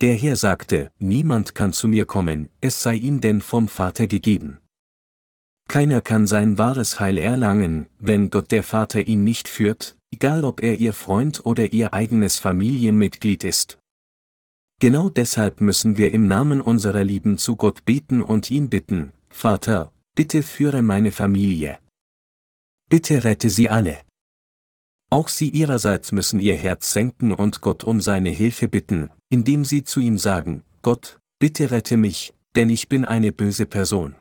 Der 0.00 0.14
Herr 0.14 0.36
sagte, 0.36 0.92
niemand 1.00 1.56
kann 1.56 1.72
zu 1.72 1.88
mir 1.88 2.06
kommen, 2.06 2.48
es 2.60 2.80
sei 2.80 2.94
ihm 2.94 3.20
denn 3.20 3.40
vom 3.40 3.66
Vater 3.66 4.06
gegeben. 4.06 4.58
Keiner 5.66 6.00
kann 6.00 6.28
sein 6.28 6.58
wahres 6.58 7.00
Heil 7.00 7.18
erlangen, 7.18 7.88
wenn 7.98 8.30
Gott 8.30 8.52
der 8.52 8.62
Vater 8.62 9.00
ihn 9.00 9.24
nicht 9.24 9.48
führt, 9.48 9.97
egal 10.12 10.44
ob 10.44 10.62
er 10.62 10.78
ihr 10.78 10.92
Freund 10.92 11.44
oder 11.44 11.72
ihr 11.72 11.92
eigenes 11.92 12.38
Familienmitglied 12.38 13.44
ist. 13.44 13.78
Genau 14.80 15.08
deshalb 15.08 15.60
müssen 15.60 15.96
wir 15.96 16.12
im 16.12 16.28
Namen 16.28 16.60
unserer 16.60 17.04
Lieben 17.04 17.36
zu 17.36 17.56
Gott 17.56 17.84
beten 17.84 18.22
und 18.22 18.50
ihn 18.50 18.70
bitten, 18.70 19.12
Vater, 19.28 19.92
bitte 20.14 20.42
führe 20.42 20.82
meine 20.82 21.10
Familie. 21.10 21.78
Bitte 22.88 23.24
rette 23.24 23.50
sie 23.50 23.68
alle. 23.68 23.98
Auch 25.10 25.28
sie 25.28 25.48
ihrerseits 25.48 26.12
müssen 26.12 26.38
ihr 26.38 26.54
Herz 26.54 26.92
senken 26.92 27.32
und 27.32 27.60
Gott 27.60 27.82
um 27.82 28.00
seine 28.00 28.30
Hilfe 28.30 28.68
bitten, 28.68 29.10
indem 29.30 29.64
sie 29.64 29.82
zu 29.82 30.00
ihm 30.00 30.18
sagen, 30.18 30.62
Gott, 30.82 31.18
bitte 31.38 31.70
rette 31.70 31.96
mich, 31.96 32.34
denn 32.56 32.70
ich 32.70 32.88
bin 32.88 33.04
eine 33.04 33.32
böse 33.32 33.66
Person. 33.66 34.14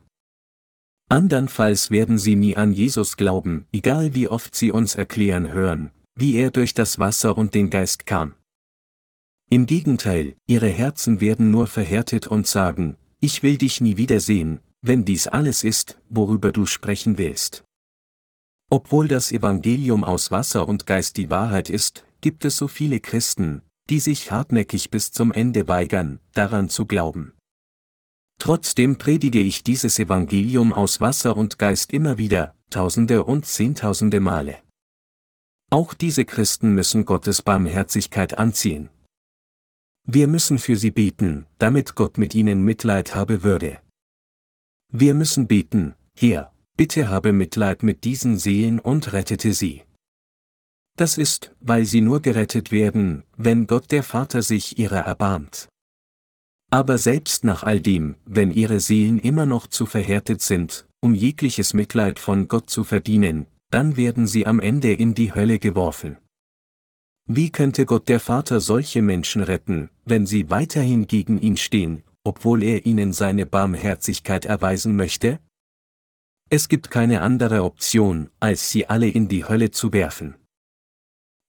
Andernfalls 1.10 1.90
werden 1.90 2.18
sie 2.18 2.36
nie 2.36 2.58
an 2.58 2.74
Jesus 2.74 3.16
glauben, 3.16 3.66
egal 3.72 4.14
wie 4.14 4.28
oft 4.28 4.56
sie 4.56 4.72
uns 4.72 4.96
erklären 4.96 5.54
hören, 5.54 5.92
wie 6.16 6.36
er 6.36 6.52
durch 6.52 6.74
das 6.74 7.00
Wasser 7.00 7.38
und 7.38 7.54
den 7.54 7.70
Geist 7.70 8.06
kam. 8.06 8.34
Im 9.50 9.66
Gegenteil, 9.66 10.36
ihre 10.46 10.68
Herzen 10.68 11.22
werden 11.22 11.50
nur 11.50 11.68
verhärtet 11.68 12.28
und 12.28 12.46
sagen, 12.46 12.98
ich 13.22 13.42
will 13.42 13.58
dich 13.58 13.80
nie 13.80 13.96
wiedersehen, 13.96 14.60
wenn 14.82 15.06
dies 15.06 15.28
alles 15.28 15.64
ist, 15.64 15.98
worüber 16.10 16.52
du 16.52 16.66
sprechen 16.66 17.18
willst. 17.18 17.64
Obwohl 18.70 19.08
das 19.08 19.32
Evangelium 19.32 20.04
aus 20.04 20.30
Wasser 20.30 20.68
und 20.68 20.86
Geist 20.86 21.16
die 21.16 21.30
Wahrheit 21.30 21.70
ist, 21.70 22.04
gibt 22.20 22.44
es 22.44 22.58
so 22.58 22.68
viele 22.68 23.00
Christen, 23.00 23.62
die 23.90 24.02
sich 24.02 24.32
hartnäckig 24.32 24.92
bis 24.92 25.12
zum 25.14 25.32
Ende 25.32 25.70
weigern, 25.70 26.20
daran 26.34 26.68
zu 26.68 26.86
glauben. 26.86 27.32
Trotzdem 28.48 28.98
predige 28.98 29.42
ich 29.42 29.62
dieses 29.62 30.00
Evangelium 30.00 30.72
aus 30.72 31.02
Wasser 31.02 31.36
und 31.36 31.60
Geist 31.60 31.92
immer 31.92 32.18
wieder, 32.18 32.56
tausende 32.70 33.26
und 33.26 33.46
zehntausende 33.46 34.22
Male. 34.22 34.60
Auch 35.70 35.94
diese 35.94 36.24
Christen 36.24 36.74
müssen 36.74 37.04
Gottes 37.04 37.42
Barmherzigkeit 37.42 38.38
anziehen. 38.38 38.88
Wir 40.06 40.30
müssen 40.30 40.60
für 40.60 40.78
sie 40.78 40.92
beten, 40.92 41.46
damit 41.58 41.96
Gott 41.96 42.18
mit 42.18 42.36
ihnen 42.36 42.64
Mitleid 42.64 43.16
habe 43.16 43.44
würde. 43.44 43.82
Wir 44.94 45.14
müssen 45.14 45.48
beten, 45.48 45.96
Herr, 46.18 46.54
bitte 46.78 47.10
habe 47.10 47.34
Mitleid 47.34 47.84
mit 47.84 48.06
diesen 48.06 48.38
Seelen 48.38 48.80
und 48.80 49.12
rettete 49.12 49.52
sie. 49.54 49.84
Das 50.96 51.18
ist, 51.18 51.54
weil 51.60 51.84
sie 51.84 52.00
nur 52.00 52.22
gerettet 52.22 52.72
werden, 52.72 53.26
wenn 53.36 53.68
Gott 53.68 53.92
der 53.92 54.04
Vater 54.04 54.42
sich 54.42 54.80
ihrer 54.80 55.00
erbarmt. 55.02 55.68
Aber 56.70 56.98
selbst 56.98 57.44
nach 57.44 57.64
all 57.64 57.80
dem, 57.80 58.16
wenn 58.26 58.52
ihre 58.52 58.80
Seelen 58.80 59.20
immer 59.20 59.46
noch 59.46 59.68
zu 59.68 59.86
verhärtet 59.86 60.42
sind, 60.42 60.86
um 61.00 61.16
jegliches 61.16 61.74
Mitleid 61.74 62.20
von 62.20 62.48
Gott 62.48 62.70
zu 62.70 62.84
verdienen, 62.84 63.48
dann 63.70 63.96
werden 63.96 64.28
sie 64.28 64.46
am 64.46 64.60
Ende 64.60 64.94
in 64.94 65.14
die 65.14 65.34
Hölle 65.34 65.60
geworfen. 65.60 66.18
Wie 67.26 67.52
könnte 67.52 67.86
Gott 67.86 68.08
der 68.08 68.20
Vater 68.20 68.62
solche 68.62 69.02
Menschen 69.02 69.44
retten, 69.44 69.90
wenn 70.06 70.26
sie 70.26 70.50
weiterhin 70.50 71.08
gegen 71.08 71.40
ihn 71.40 71.58
stehen, 71.58 72.04
obwohl 72.24 72.64
er 72.64 72.86
ihnen 72.86 73.12
seine 73.14 73.46
Barmherzigkeit 73.46 74.46
erweisen 74.46 74.96
möchte? 74.96 75.40
Es 76.50 76.70
gibt 76.70 76.90
keine 76.90 77.22
andere 77.22 77.64
Option, 77.64 78.30
als 78.40 78.72
sie 78.72 78.88
alle 78.88 79.10
in 79.10 79.28
die 79.28 79.44
Hölle 79.44 79.72
zu 79.72 79.92
werfen. 79.92 80.36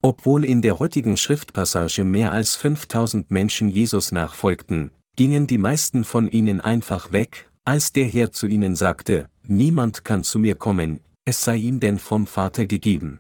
Obwohl 0.03 0.45
in 0.45 0.63
der 0.63 0.81
heutigen 0.81 1.17
Schriftpassage 1.17 2.03
mehr 2.03 2.33
als 2.33 2.57
5000 2.57 3.31
Menschen 3.31 3.69
Jesus 3.69 4.11
nachfolgten, 4.11 4.91
gingen 5.19 5.49
die 5.49 5.59
meisten 5.59 6.05
von 6.05 6.29
ihnen 6.31 6.61
einfach 6.61 7.11
weg, 7.11 7.51
als 7.65 7.91
der 7.93 8.05
Herr 8.05 8.31
zu 8.31 8.47
ihnen 8.47 8.77
sagte, 8.77 9.29
Niemand 9.49 10.05
kann 10.05 10.23
zu 10.23 10.39
mir 10.39 10.55
kommen, 10.55 11.01
es 11.25 11.43
sei 11.43 11.57
ihm 11.57 11.81
denn 11.81 11.99
vom 11.99 12.29
Vater 12.29 12.67
gegeben. 12.67 13.19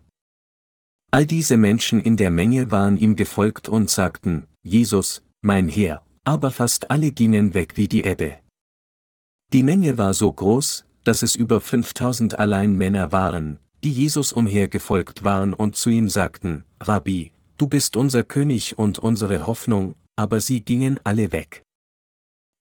All 1.10 1.26
diese 1.26 1.56
Menschen 1.56 2.00
in 2.00 2.16
der 2.16 2.30
Menge 2.30 2.70
waren 2.70 2.98
ihm 2.98 3.16
gefolgt 3.16 3.68
und 3.68 3.90
sagten, 3.90 4.46
Jesus, 4.62 5.22
mein 5.40 5.68
Herr, 5.68 6.04
aber 6.22 6.52
fast 6.52 6.88
alle 6.92 7.10
gingen 7.10 7.52
weg 7.54 7.76
wie 7.76 7.88
die 7.88 8.04
Ebbe. 8.04 8.38
Die 9.52 9.64
Menge 9.64 9.98
war 9.98 10.14
so 10.14 10.32
groß, 10.32 10.84
dass 11.02 11.22
es 11.22 11.34
über 11.34 11.60
5000 11.60 12.38
allein 12.38 12.76
Männer 12.76 13.10
waren, 13.10 13.58
die 13.82 13.90
Jesus 13.90 14.32
umhergefolgt 14.32 15.24
waren 15.24 15.52
und 15.52 15.74
zu 15.74 15.90
ihm 15.90 16.08
sagten, 16.08 16.62
Rabbi, 16.80 17.32
du 17.56 17.66
bist 17.66 17.96
unser 17.96 18.22
König 18.22 18.78
und 18.78 19.00
unsere 19.00 19.48
Hoffnung, 19.48 19.96
aber 20.14 20.40
sie 20.40 20.60
gingen 20.60 21.00
alle 21.02 21.32
weg. 21.32 21.64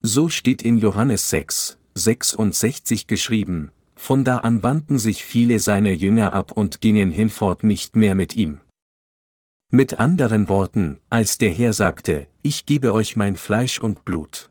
So 0.01 0.29
steht 0.29 0.61
in 0.61 0.77
Johannes 0.77 1.29
6, 1.29 1.77
66 1.95 3.07
geschrieben, 3.07 3.71
von 3.95 4.23
da 4.23 4.37
an 4.37 4.61
wandten 4.61 4.99
sich 4.99 5.23
viele 5.23 5.59
seiner 5.59 5.91
Jünger 5.91 6.33
ab 6.33 6.51
und 6.51 6.81
gingen 6.81 7.11
hinfort 7.11 7.63
nicht 7.63 7.95
mehr 7.95 8.13
mit 8.13 8.35
ihm. 8.35 8.61
Mit 9.71 9.99
anderen 9.99 10.47
Worten, 10.49 10.99
als 11.09 11.39
der 11.39 11.51
Herr 11.51 11.73
sagte, 11.73 12.27
ich 12.41 12.65
gebe 12.65 12.93
euch 12.93 13.15
mein 13.15 13.35
Fleisch 13.35 13.79
und 13.79 14.05
Blut. 14.05 14.49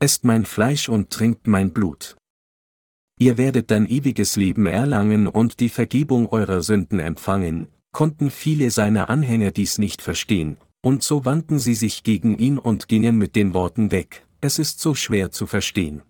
Esst 0.00 0.24
mein 0.24 0.44
Fleisch 0.44 0.88
und 0.88 1.10
trinkt 1.10 1.46
mein 1.46 1.72
Blut. 1.72 2.16
Ihr 3.18 3.38
werdet 3.38 3.70
dann 3.70 3.86
ewiges 3.86 4.36
Leben 4.36 4.66
erlangen 4.66 5.26
und 5.26 5.58
die 5.60 5.70
Vergebung 5.70 6.28
eurer 6.28 6.62
Sünden 6.62 7.00
empfangen, 7.00 7.68
konnten 7.92 8.30
viele 8.30 8.70
seiner 8.70 9.10
Anhänger 9.10 9.50
dies 9.50 9.78
nicht 9.78 10.02
verstehen, 10.02 10.56
und 10.82 11.02
so 11.02 11.24
wandten 11.24 11.58
sie 11.58 11.74
sich 11.74 12.02
gegen 12.04 12.38
ihn 12.38 12.58
und 12.58 12.88
gingen 12.88 13.16
mit 13.16 13.34
den 13.36 13.54
Worten 13.54 13.90
weg, 13.90 14.25
es 14.40 14.58
ist 14.58 14.80
so 14.80 14.94
schwer 14.94 15.30
zu 15.30 15.46
verstehen. 15.46 16.02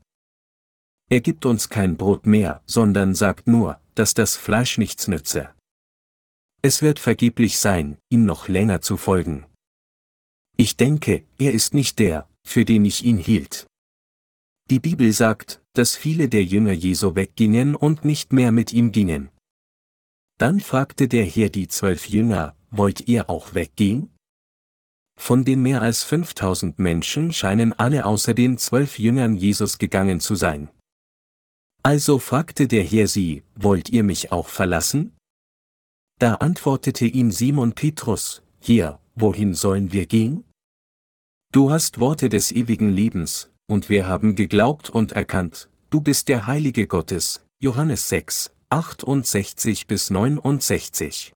Er 1.08 1.20
gibt 1.20 1.46
uns 1.46 1.68
kein 1.68 1.96
Brot 1.96 2.26
mehr, 2.26 2.62
sondern 2.66 3.14
sagt 3.14 3.46
nur, 3.46 3.80
dass 3.94 4.14
das 4.14 4.36
Fleisch 4.36 4.78
nichts 4.78 5.08
nütze. 5.08 5.50
Es 6.62 6.82
wird 6.82 6.98
vergeblich 6.98 7.58
sein, 7.58 7.98
ihm 8.08 8.24
noch 8.24 8.48
länger 8.48 8.80
zu 8.80 8.96
folgen. 8.96 9.46
Ich 10.56 10.76
denke, 10.76 11.24
er 11.38 11.52
ist 11.52 11.74
nicht 11.74 11.98
der, 11.98 12.28
für 12.42 12.64
den 12.64 12.84
ich 12.84 13.04
ihn 13.04 13.18
hielt. 13.18 13.66
Die 14.68 14.80
Bibel 14.80 15.12
sagt, 15.12 15.62
dass 15.74 15.94
viele 15.94 16.28
der 16.28 16.42
Jünger 16.42 16.72
Jesu 16.72 17.14
weggingen 17.14 17.76
und 17.76 18.04
nicht 18.04 18.32
mehr 18.32 18.50
mit 18.50 18.72
ihm 18.72 18.90
gingen. 18.90 19.28
Dann 20.38 20.60
fragte 20.60 21.06
der 21.06 21.24
Herr 21.24 21.50
die 21.50 21.68
zwölf 21.68 22.08
Jünger, 22.08 22.56
wollt 22.70 23.06
ihr 23.06 23.30
auch 23.30 23.54
weggehen? 23.54 24.10
Von 25.18 25.44
den 25.44 25.62
mehr 25.62 25.82
als 25.82 26.04
5000 26.04 26.78
Menschen 26.78 27.32
scheinen 27.32 27.72
alle 27.72 28.04
außer 28.04 28.34
den 28.34 28.58
zwölf 28.58 28.98
Jüngern 28.98 29.36
Jesus 29.36 29.78
gegangen 29.78 30.20
zu 30.20 30.34
sein. 30.34 30.68
Also 31.82 32.18
fragte 32.18 32.68
der 32.68 32.82
Herr 32.82 33.08
sie, 33.08 33.42
wollt 33.54 33.88
ihr 33.88 34.02
mich 34.02 34.32
auch 34.32 34.48
verlassen? 34.48 35.16
Da 36.18 36.34
antwortete 36.34 37.06
ihm 37.06 37.30
Simon 37.30 37.72
Petrus, 37.72 38.42
hier, 38.58 38.98
wohin 39.14 39.54
sollen 39.54 39.92
wir 39.92 40.06
gehen? 40.06 40.44
Du 41.52 41.70
hast 41.70 42.00
Worte 42.00 42.28
des 42.28 42.52
ewigen 42.52 42.90
Lebens, 42.90 43.50
und 43.66 43.88
wir 43.88 44.06
haben 44.06 44.34
geglaubt 44.34 44.90
und 44.90 45.12
erkannt, 45.12 45.68
du 45.90 46.00
bist 46.00 46.28
der 46.28 46.46
Heilige 46.46 46.86
Gottes, 46.86 47.44
Johannes 47.60 48.08
6, 48.08 48.50
68 48.68 49.86
bis 49.86 50.10
69. 50.10 51.32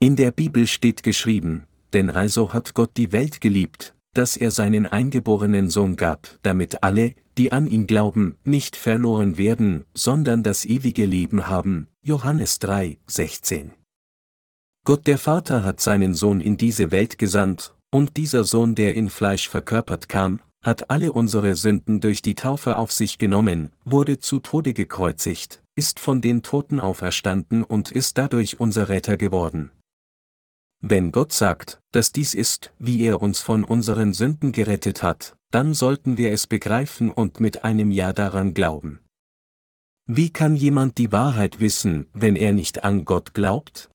In 0.00 0.16
der 0.16 0.32
Bibel 0.32 0.66
steht 0.66 1.02
geschrieben, 1.02 1.66
denn 1.92 2.10
also 2.10 2.52
hat 2.52 2.74
Gott 2.74 2.90
die 2.96 3.12
Welt 3.12 3.40
geliebt, 3.40 3.94
dass 4.14 4.36
er 4.36 4.50
seinen 4.50 4.86
eingeborenen 4.86 5.68
Sohn 5.68 5.96
gab, 5.96 6.28
damit 6.42 6.82
alle, 6.82 7.14
die 7.36 7.52
an 7.52 7.66
ihn 7.66 7.86
glauben, 7.86 8.36
nicht 8.44 8.76
verloren 8.76 9.36
werden, 9.36 9.84
sondern 9.94 10.42
das 10.42 10.64
ewige 10.64 11.04
Leben 11.04 11.48
haben. 11.48 11.88
Johannes 12.02 12.58
3, 12.60 12.98
16. 13.06 13.72
Gott 14.84 15.06
der 15.06 15.18
Vater 15.18 15.64
hat 15.64 15.80
seinen 15.80 16.14
Sohn 16.14 16.40
in 16.40 16.56
diese 16.56 16.90
Welt 16.92 17.18
gesandt, 17.18 17.74
und 17.90 18.16
dieser 18.16 18.44
Sohn, 18.44 18.74
der 18.74 18.94
in 18.94 19.10
Fleisch 19.10 19.48
verkörpert 19.48 20.08
kam, 20.08 20.40
hat 20.62 20.90
alle 20.90 21.12
unsere 21.12 21.54
Sünden 21.54 22.00
durch 22.00 22.22
die 22.22 22.34
Taufe 22.34 22.76
auf 22.76 22.92
sich 22.92 23.18
genommen, 23.18 23.70
wurde 23.84 24.18
zu 24.18 24.40
Tode 24.40 24.74
gekreuzigt, 24.74 25.62
ist 25.76 26.00
von 26.00 26.20
den 26.20 26.42
Toten 26.42 26.80
auferstanden 26.80 27.62
und 27.62 27.92
ist 27.92 28.18
dadurch 28.18 28.58
unser 28.58 28.88
Retter 28.88 29.16
geworden. 29.16 29.70
Wenn 30.80 31.10
Gott 31.12 31.32
sagt, 31.32 31.80
dass 31.92 32.12
dies 32.12 32.34
ist, 32.34 32.72
wie 32.78 33.02
er 33.02 33.22
uns 33.22 33.40
von 33.40 33.64
unseren 33.64 34.12
Sünden 34.12 34.52
gerettet 34.52 35.02
hat, 35.02 35.36
dann 35.50 35.74
sollten 35.74 36.18
wir 36.18 36.32
es 36.32 36.46
begreifen 36.46 37.10
und 37.10 37.40
mit 37.40 37.64
einem 37.64 37.90
Ja 37.90 38.12
daran 38.12 38.52
glauben. 38.52 39.00
Wie 40.06 40.30
kann 40.30 40.54
jemand 40.54 40.98
die 40.98 41.10
Wahrheit 41.12 41.58
wissen, 41.60 42.06
wenn 42.12 42.36
er 42.36 42.52
nicht 42.52 42.84
an 42.84 43.04
Gott 43.04 43.34
glaubt? 43.34 43.90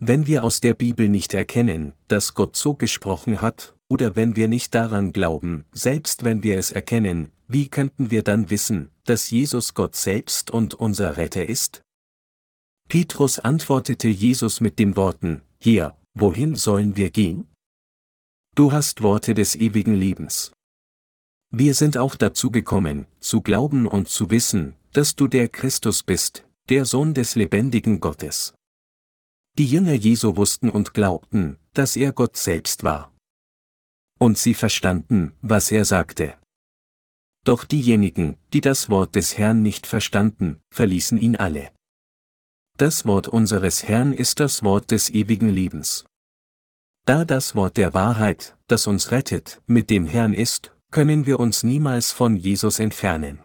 Wenn 0.00 0.26
wir 0.26 0.42
aus 0.42 0.60
der 0.60 0.74
Bibel 0.74 1.08
nicht 1.08 1.34
erkennen, 1.34 1.92
dass 2.08 2.34
Gott 2.34 2.56
so 2.56 2.74
gesprochen 2.74 3.40
hat, 3.40 3.74
oder 3.88 4.16
wenn 4.16 4.34
wir 4.34 4.48
nicht 4.48 4.74
daran 4.74 5.12
glauben, 5.12 5.66
selbst 5.72 6.24
wenn 6.24 6.42
wir 6.42 6.58
es 6.58 6.72
erkennen, 6.72 7.30
wie 7.46 7.68
könnten 7.68 8.10
wir 8.10 8.22
dann 8.22 8.50
wissen, 8.50 8.90
dass 9.04 9.30
Jesus 9.30 9.74
Gott 9.74 9.94
selbst 9.94 10.50
und 10.50 10.74
unser 10.74 11.16
Retter 11.16 11.48
ist? 11.48 11.82
Petrus 12.88 13.38
antwortete 13.38 14.08
Jesus 14.08 14.60
mit 14.60 14.78
den 14.78 14.96
Worten, 14.96 15.42
Hier, 15.64 15.96
wohin 16.12 16.56
sollen 16.56 16.98
wir 16.98 17.10
gehen? 17.10 17.48
Du 18.54 18.72
hast 18.72 19.00
Worte 19.00 19.32
des 19.32 19.56
ewigen 19.56 19.94
Lebens. 19.94 20.52
Wir 21.50 21.72
sind 21.72 21.96
auch 21.96 22.16
dazu 22.16 22.50
gekommen, 22.50 23.06
zu 23.18 23.40
glauben 23.40 23.86
und 23.86 24.10
zu 24.10 24.28
wissen, 24.28 24.76
dass 24.92 25.16
du 25.16 25.26
der 25.26 25.48
Christus 25.48 26.02
bist, 26.02 26.46
der 26.68 26.84
Sohn 26.84 27.14
des 27.14 27.34
lebendigen 27.34 28.00
Gottes. 28.00 28.52
Die 29.56 29.64
Jünger 29.64 29.94
Jesu 29.94 30.36
wussten 30.36 30.68
und 30.68 30.92
glaubten, 30.92 31.56
dass 31.72 31.96
er 31.96 32.12
Gott 32.12 32.36
selbst 32.36 32.84
war. 32.84 33.10
Und 34.18 34.36
sie 34.36 34.52
verstanden, 34.52 35.32
was 35.40 35.72
er 35.72 35.86
sagte. 35.86 36.36
Doch 37.42 37.64
diejenigen, 37.64 38.36
die 38.52 38.60
das 38.60 38.90
Wort 38.90 39.14
des 39.14 39.38
Herrn 39.38 39.62
nicht 39.62 39.86
verstanden, 39.86 40.60
verließen 40.70 41.16
ihn 41.16 41.36
alle. 41.36 41.73
Das 42.76 43.06
Wort 43.06 43.28
unseres 43.28 43.84
Herrn 43.84 44.12
ist 44.12 44.40
das 44.40 44.64
Wort 44.64 44.90
des 44.90 45.08
ewigen 45.08 45.48
Lebens. 45.48 46.06
Da 47.06 47.24
das 47.24 47.54
Wort 47.54 47.76
der 47.76 47.94
Wahrheit, 47.94 48.56
das 48.66 48.88
uns 48.88 49.12
rettet, 49.12 49.62
mit 49.68 49.90
dem 49.90 50.06
Herrn 50.06 50.34
ist, 50.34 50.74
können 50.90 51.24
wir 51.24 51.38
uns 51.38 51.62
niemals 51.62 52.10
von 52.10 52.34
Jesus 52.34 52.80
entfernen. 52.80 53.38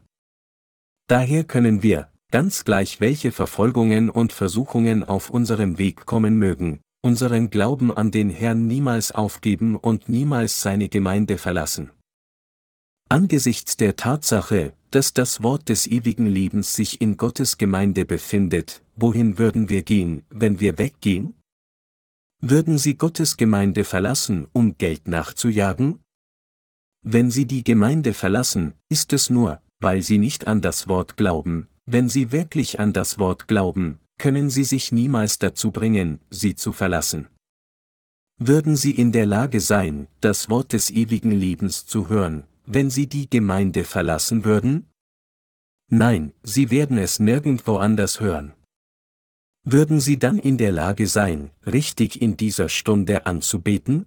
Daher 1.05 1.43
können 1.43 1.83
wir, 1.83 2.09
ganz 2.31 2.65
gleich 2.65 3.01
welche 3.01 3.31
Verfolgungen 3.31 4.09
und 4.09 4.33
Versuchungen 4.33 5.03
auf 5.03 5.29
unserem 5.29 5.77
Weg 5.77 6.07
kommen 6.07 6.39
mögen, 6.39 6.79
unseren 7.03 7.51
Glauben 7.51 7.95
an 7.95 8.09
den 8.09 8.31
Herrn 8.31 8.65
niemals 8.65 9.11
aufgeben 9.11 9.75
und 9.75 10.09
niemals 10.09 10.59
seine 10.63 10.89
Gemeinde 10.89 11.37
verlassen. 11.37 11.91
Angesichts 13.11 13.75
der 13.75 13.95
Tatsache, 13.95 14.73
dass 14.91 15.13
das 15.13 15.41
Wort 15.41 15.67
des 15.67 15.87
ewigen 15.87 16.27
Lebens 16.27 16.75
sich 16.75 17.01
in 17.01 17.17
Gottes 17.17 17.57
Gemeinde 17.57 18.05
befindet, 18.05 18.83
wohin 18.95 19.39
würden 19.39 19.67
wir 19.67 19.81
gehen, 19.81 20.21
wenn 20.29 20.59
wir 20.59 20.77
weggehen? 20.77 21.33
Würden 22.39 22.77
Sie 22.77 22.93
Gottes 22.93 23.35
Gemeinde 23.35 23.83
verlassen, 23.83 24.47
um 24.53 24.77
Geld 24.77 25.07
nachzujagen? 25.07 25.99
Wenn 27.01 27.31
Sie 27.31 27.45
die 27.47 27.63
Gemeinde 27.63 28.13
verlassen, 28.13 28.73
ist 28.89 29.11
es 29.11 29.31
nur, 29.31 29.59
weil 29.79 30.03
Sie 30.03 30.19
nicht 30.19 30.45
an 30.45 30.61
das 30.61 30.87
Wort 30.87 31.17
glauben, 31.17 31.67
wenn 31.87 32.09
Sie 32.09 32.31
wirklich 32.31 32.79
an 32.79 32.93
das 32.93 33.17
Wort 33.17 33.47
glauben, 33.47 33.99
können 34.19 34.51
Sie 34.51 34.63
sich 34.63 34.91
niemals 34.91 35.39
dazu 35.39 35.71
bringen, 35.71 36.19
sie 36.29 36.53
zu 36.53 36.73
verlassen. 36.73 37.27
Würden 38.37 38.75
Sie 38.75 38.91
in 38.91 39.11
der 39.11 39.25
Lage 39.25 39.61
sein, 39.61 40.07
das 40.21 40.49
Wort 40.49 40.73
des 40.73 40.91
ewigen 40.91 41.31
Lebens 41.31 41.87
zu 41.87 42.07
hören, 42.07 42.43
wenn 42.71 42.91
Sie 42.91 43.07
die 43.07 43.27
Gemeinde 43.27 43.83
verlassen 43.83 44.45
würden? 44.45 44.91
Nein, 45.91 46.33
Sie 46.43 46.69
werden 46.69 46.99
es 46.99 47.19
nirgendwo 47.19 47.77
anders 47.77 48.19
hören. 48.19 48.53
Würden 49.63 49.99
Sie 49.99 50.19
dann 50.19 50.37
in 50.37 50.59
der 50.59 50.71
Lage 50.71 51.07
sein, 51.07 51.49
richtig 51.65 52.21
in 52.21 52.37
dieser 52.37 52.69
Stunde 52.69 53.25
anzubeten? 53.25 54.05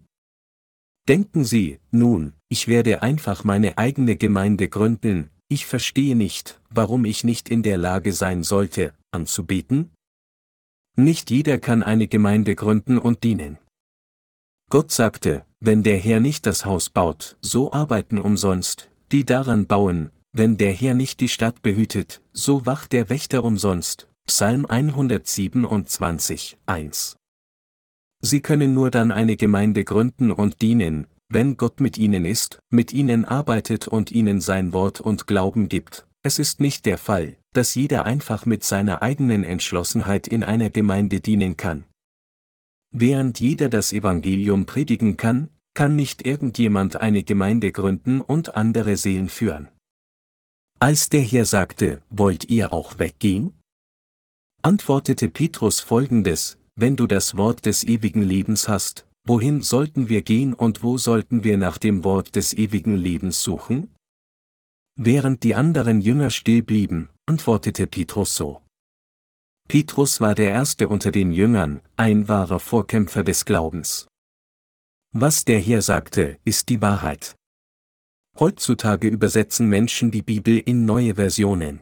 Denken 1.09 1.45
Sie, 1.45 1.81
nun, 1.91 2.35
ich 2.49 2.69
werde 2.69 3.03
einfach 3.03 3.43
meine 3.43 3.79
eigene 3.79 4.17
Gemeinde 4.17 4.69
gründen, 4.69 5.31
ich 5.49 5.67
verstehe 5.67 6.15
nicht, 6.15 6.61
warum 6.71 7.05
ich 7.05 7.25
nicht 7.25 7.49
in 7.49 7.65
der 7.65 7.79
Lage 7.79 8.13
sein 8.13 8.45
sollte, 8.45 8.95
anzubeten? 9.11 9.91
Nicht 10.97 11.31
jeder 11.33 11.59
kann 11.59 11.83
eine 11.83 12.07
Gemeinde 12.07 12.55
gründen 12.55 12.97
und 12.97 13.25
dienen. 13.25 13.59
Gott 14.71 14.93
sagte, 14.93 15.45
wenn 15.65 15.85
der 15.85 15.97
Herr 15.97 16.19
nicht 16.19 16.47
das 16.47 16.65
Haus 16.65 16.91
baut, 16.91 17.37
so 17.41 17.73
arbeiten 17.73 18.19
umsonst, 18.19 18.91
die 19.13 19.25
daran 19.25 19.69
bauen, 19.69 20.11
wenn 20.33 20.57
der 20.57 20.73
Herr 20.73 20.95
nicht 20.95 21.21
die 21.21 21.29
Stadt 21.29 21.63
behütet, 21.63 22.21
so 22.33 22.67
wacht 22.67 22.93
der 22.93 23.09
Wächter 23.11 23.45
umsonst. 23.45 24.09
Psalm 24.27 24.67
127, 24.67 26.59
1. 26.67 27.17
Sie 28.21 28.41
können 28.41 28.75
nur 28.75 28.91
dann 28.91 29.13
eine 29.13 29.37
Gemeinde 29.37 29.85
gründen 29.85 30.33
und 30.33 30.63
dienen, 30.63 31.07
wenn 31.29 31.57
Gott 31.57 31.81
mit 31.81 31.97
ihnen 31.97 32.25
ist, 32.25 32.59
mit 32.69 32.93
ihnen 32.93 33.25
arbeitet 33.25 33.87
und 33.87 34.11
ihnen 34.11 34.41
sein 34.41 34.73
Wort 34.73 35.01
und 35.01 35.29
Glauben 35.29 35.69
gibt. 35.69 36.07
Es 36.25 36.41
ist 36.41 36.61
nicht 36.61 36.87
der 36.87 36.99
Fall, 36.99 37.37
dass 37.53 37.77
jeder 37.77 38.05
einfach 38.05 38.47
mit 38.47 38.65
seiner 38.65 39.01
eigenen 39.01 39.45
Entschlossenheit 39.45 40.27
in 40.27 40.43
einer 40.43 40.71
Gemeinde 40.71 41.21
dienen 41.21 41.57
kann. 41.57 41.85
Während 42.93 43.41
jeder 43.41 43.69
das 43.69 43.93
Evangelium 43.93 44.67
predigen 44.67 45.17
kann, 45.17 45.49
kann 45.75 45.97
nicht 45.97 46.27
irgendjemand 46.27 46.97
eine 46.97 47.23
Gemeinde 47.23 47.73
gründen 47.73 48.21
und 48.21 48.55
andere 48.55 48.97
Seelen 48.97 49.29
führen. 49.29 49.69
Als 50.79 51.09
der 51.09 51.23
Herr 51.23 51.45
sagte, 51.45 52.03
wollt 52.11 52.51
ihr 52.51 52.73
auch 52.73 52.99
weggehen? 52.99 53.55
Antwortete 54.63 55.29
Petrus 55.29 55.81
folgendes, 55.81 56.59
wenn 56.77 56.97
du 56.97 57.07
das 57.07 57.37
Wort 57.37 57.67
des 57.67 57.85
ewigen 57.85 58.23
Lebens 58.23 58.69
hast, 58.69 59.07
wohin 59.25 59.63
sollten 59.63 60.09
wir 60.09 60.23
gehen 60.23 60.55
und 60.55 60.83
wo 60.83 60.99
sollten 60.99 61.45
wir 61.45 61.59
nach 61.59 61.79
dem 61.79 62.05
Wort 62.05 62.37
des 62.37 62.53
ewigen 62.53 62.97
Lebens 62.97 63.43
suchen? 63.43 63.95
Während 64.97 65.43
die 65.43 65.55
anderen 65.55 66.01
Jünger 66.01 66.31
still 66.31 66.63
blieben, 66.63 67.09
antwortete 67.27 67.87
Petrus 67.87 68.37
so. 68.37 68.62
Petrus 69.69 70.21
war 70.21 70.35
der 70.35 70.51
Erste 70.51 70.89
unter 70.89 71.11
den 71.11 71.33
Jüngern, 71.33 71.81
ein 71.97 72.29
wahrer 72.29 72.61
Vorkämpfer 72.61 73.25
des 73.25 73.45
Glaubens. 73.45 74.07
Was 75.15 75.45
der 75.45 75.61
Herr 75.61 75.83
sagte, 75.83 76.39
ist 76.45 76.69
die 76.69 76.81
Wahrheit. 76.81 77.35
Heutzutage 78.39 79.09
übersetzen 79.09 79.69
Menschen 79.69 80.11
die 80.11 80.23
Bibel 80.23 80.59
in 80.59 80.85
neue 80.85 81.15
Versionen. 81.15 81.81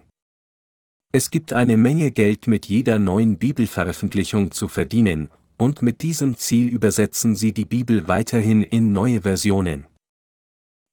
Es 1.13 1.31
gibt 1.31 1.53
eine 1.53 1.77
Menge 1.77 2.11
Geld 2.13 2.47
mit 2.47 2.67
jeder 2.67 2.99
neuen 2.99 3.39
Bibelveröffentlichung 3.39 4.51
zu 4.51 4.69
verdienen, 4.69 5.31
und 5.59 5.83
mit 5.83 6.03
diesem 6.03 6.37
Ziel 6.37 6.69
übersetzen 6.69 7.37
sie 7.37 7.53
die 7.53 7.65
Bibel 7.65 8.09
weiterhin 8.09 8.63
in 8.63 8.93
neue 8.93 9.23
Versionen. 9.23 9.87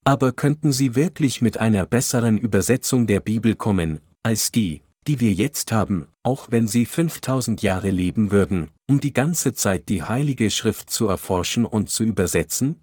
Aber 0.04 0.32
könnten 0.32 0.72
sie 0.72 0.96
wirklich 0.96 1.42
mit 1.42 1.58
einer 1.58 1.86
besseren 1.86 2.38
Übersetzung 2.38 3.08
der 3.08 3.20
Bibel 3.20 3.56
kommen, 3.56 4.00
als 4.24 4.52
die, 4.52 4.82
die 5.08 5.20
wir 5.20 5.32
jetzt 5.32 5.72
haben, 5.72 6.08
auch 6.24 6.52
wenn 6.52 6.68
sie 6.68 6.86
5000 6.86 7.62
Jahre 7.62 7.90
leben 7.90 8.32
würden, 8.32 8.70
um 8.88 9.00
die 9.00 9.14
ganze 9.14 9.54
Zeit 9.54 9.90
die 9.90 10.04
Heilige 10.04 10.52
Schrift 10.52 10.90
zu 10.90 11.08
erforschen 11.08 11.66
und 11.66 11.90
zu 11.90 12.04
übersetzen? 12.04 12.82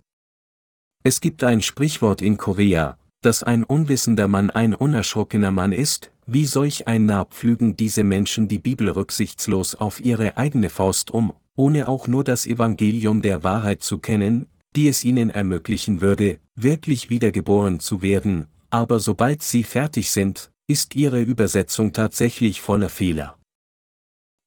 Es 1.03 1.21
gibt 1.21 1.45
ein 1.45 1.61
Sprichwort 1.61 2.23
in 2.23 2.39
Korea, 2.39 2.97
dass 3.21 3.43
ein 3.43 3.63
unwissender 3.63 4.27
Mann 4.27 4.51
ein 4.51 4.75
unerschrockener 4.75 5.51
Mann 5.51 5.73
ist, 5.73 6.11
wie 6.27 6.47
solch 6.47 6.89
ein 6.89 7.05
Narb 7.05 7.35
pflügen 7.35 7.77
diese 7.77 8.05
Menschen 8.05 8.49
die 8.49 8.59
Bibel 8.59 8.89
rücksichtslos 8.89 9.75
auf 9.75 10.03
ihre 10.03 10.39
eigene 10.39 10.71
Faust 10.71 11.11
um, 11.11 11.35
ohne 11.57 11.89
auch 11.89 12.09
nur 12.09 12.25
das 12.25 12.47
Evangelium 12.47 13.21
der 13.21 13.45
Wahrheit 13.45 13.83
zu 13.83 13.99
kennen, 13.99 14.47
die 14.75 14.89
es 14.89 15.05
ihnen 15.05 15.31
ermöglichen 15.31 16.01
würde, 16.01 16.39
wirklich 16.55 17.11
wiedergeboren 17.11 17.81
zu 17.81 18.03
werden, 18.03 18.47
aber 18.71 18.99
sobald 18.99 19.43
sie 19.43 19.63
fertig 19.63 20.11
sind, 20.11 20.51
ist 20.67 20.97
ihre 20.97 21.21
Übersetzung 21.21 21.93
tatsächlich 21.93 22.61
voller 22.61 22.89
Fehler. 22.89 23.39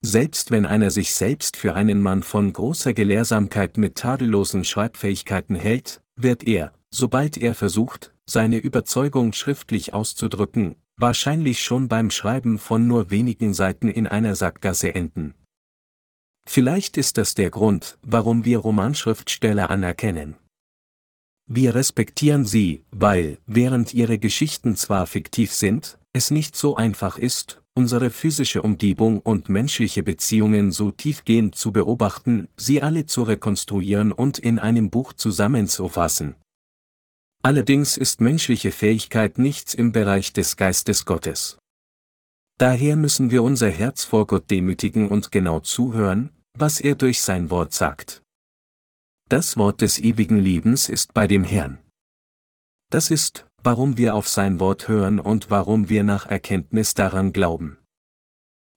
Selbst 0.02 0.52
wenn 0.52 0.66
einer 0.66 0.92
sich 0.92 1.14
selbst 1.14 1.58
für 1.58 1.76
einen 1.76 2.02
Mann 2.02 2.24
von 2.24 2.54
großer 2.54 2.94
Gelehrsamkeit 2.94 3.78
mit 3.78 3.96
tadellosen 3.96 4.64
Schreibfähigkeiten 4.64 5.56
hält, 5.56 6.02
wird 6.16 6.44
er, 6.44 6.74
sobald 6.92 7.38
er 7.38 7.56
versucht, 7.56 8.14
seine 8.26 8.58
Überzeugung 8.58 9.34
schriftlich 9.34 9.94
auszudrücken, 9.94 10.76
wahrscheinlich 10.98 11.64
schon 11.64 11.88
beim 11.88 12.12
Schreiben 12.12 12.60
von 12.60 12.88
nur 12.88 13.10
wenigen 13.12 13.54
Seiten 13.54 13.90
in 13.90 14.08
einer 14.08 14.36
Sackgasse 14.36 14.94
enden. 14.94 15.34
Vielleicht 16.48 16.98
ist 16.98 17.18
das 17.18 17.36
der 17.36 17.50
Grund, 17.50 17.98
warum 18.02 18.46
wir 18.46 18.60
Romanschriftsteller 18.60 19.70
anerkennen. 19.70 20.36
Wir 21.50 21.76
respektieren 21.76 22.46
sie, 22.46 22.84
weil, 22.92 23.38
während 23.46 23.94
ihre 23.94 24.20
Geschichten 24.20 24.76
zwar 24.76 25.08
fiktiv 25.08 25.54
sind, 25.54 25.98
es 26.18 26.32
nicht 26.32 26.56
so 26.56 26.76
einfach 26.76 27.18
ist, 27.18 27.62
unsere 27.74 28.10
physische 28.10 28.62
Umgebung 28.64 29.20
und 29.20 29.48
menschliche 29.50 30.04
Beziehungen 30.04 30.72
so 30.72 30.92
tiefgehend 30.92 31.56
zu 31.56 31.72
beobachten, 31.72 32.50
sie 32.58 32.82
alle 32.82 33.06
zu 33.06 33.24
rekonstruieren 33.24 34.12
und 34.12 34.40
in 34.40 34.60
einem 34.60 34.90
Buch 34.90 35.14
zusammenzufassen. 35.14 36.36
Allerdings 37.44 37.96
ist 37.96 38.20
menschliche 38.20 38.72
Fähigkeit 38.72 39.38
nichts 39.38 39.74
im 39.74 39.92
Bereich 39.92 40.34
des 40.34 40.58
Geistes 40.58 41.06
Gottes. 41.06 41.60
Daher 42.58 42.96
müssen 42.96 43.30
wir 43.30 43.44
unser 43.44 43.70
Herz 43.70 44.04
vor 44.04 44.26
Gott 44.26 44.50
demütigen 44.50 45.10
und 45.10 45.32
genau 45.32 45.60
zuhören, 45.60 46.32
was 46.58 46.82
er 46.82 46.96
durch 46.96 47.22
sein 47.22 47.52
Wort 47.52 47.74
sagt. 47.74 48.24
Das 49.30 49.56
Wort 49.56 49.82
des 49.82 50.00
ewigen 50.00 50.40
Lebens 50.40 50.90
ist 50.90 51.14
bei 51.14 51.28
dem 51.28 51.44
Herrn. 51.44 51.78
Das 52.90 53.12
ist, 53.12 53.46
warum 53.68 53.98
wir 53.98 54.16
auf 54.16 54.30
sein 54.30 54.62
Wort 54.62 54.88
hören 54.88 55.20
und 55.20 55.52
warum 55.52 55.90
wir 55.90 56.06
nach 56.06 56.26
Erkenntnis 56.26 56.94
daran 56.94 57.34
glauben. 57.34 57.78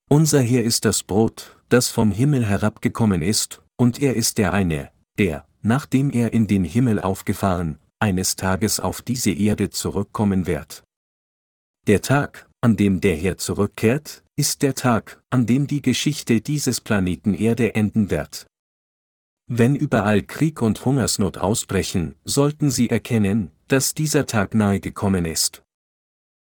Unser 0.09 0.41
Herr 0.41 0.65
ist 0.65 0.85
das 0.85 1.05
Brot, 1.05 1.57
das 1.69 1.91
vom 1.91 2.11
Himmel 2.11 2.45
herabgekommen 2.45 3.23
ist, 3.23 3.63
und 3.77 4.03
er 4.03 4.17
ist 4.17 4.37
der 4.37 4.53
eine, 4.53 4.91
der, 5.17 5.47
nachdem 5.63 6.11
er 6.11 6.33
in 6.33 6.49
den 6.49 6.65
Himmel 6.65 6.99
aufgefahren, 6.99 7.79
eines 8.01 8.35
Tages 8.35 8.81
auf 8.81 9.01
diese 9.01 9.31
Erde 9.31 9.71
zurückkommen 9.71 10.49
wird. 10.49 10.83
Der 11.87 12.03
Tag, 12.03 12.49
an 12.61 12.77
dem 12.77 13.01
der 13.01 13.15
Herr 13.15 13.39
zurückkehrt, 13.39 14.25
ist 14.35 14.61
der 14.61 14.75
Tag, 14.75 15.23
an 15.31 15.47
dem 15.47 15.69
die 15.69 15.83
Geschichte 15.83 16.41
dieses 16.41 16.81
Planeten 16.81 17.35
Erde 17.35 17.77
enden 17.77 18.11
wird. 18.11 18.49
Wenn 19.47 19.77
überall 19.77 20.23
Krieg 20.23 20.61
und 20.61 20.85
Hungersnot 20.85 21.39
ausbrechen, 21.39 22.17
sollten 22.25 22.73
Sie 22.73 22.91
erkennen, 22.91 23.53
dass 23.71 23.95
dieser 23.95 24.27
Tag 24.27 24.55
nahe 24.55 24.81
gekommen 24.81 25.25
ist. 25.25 25.63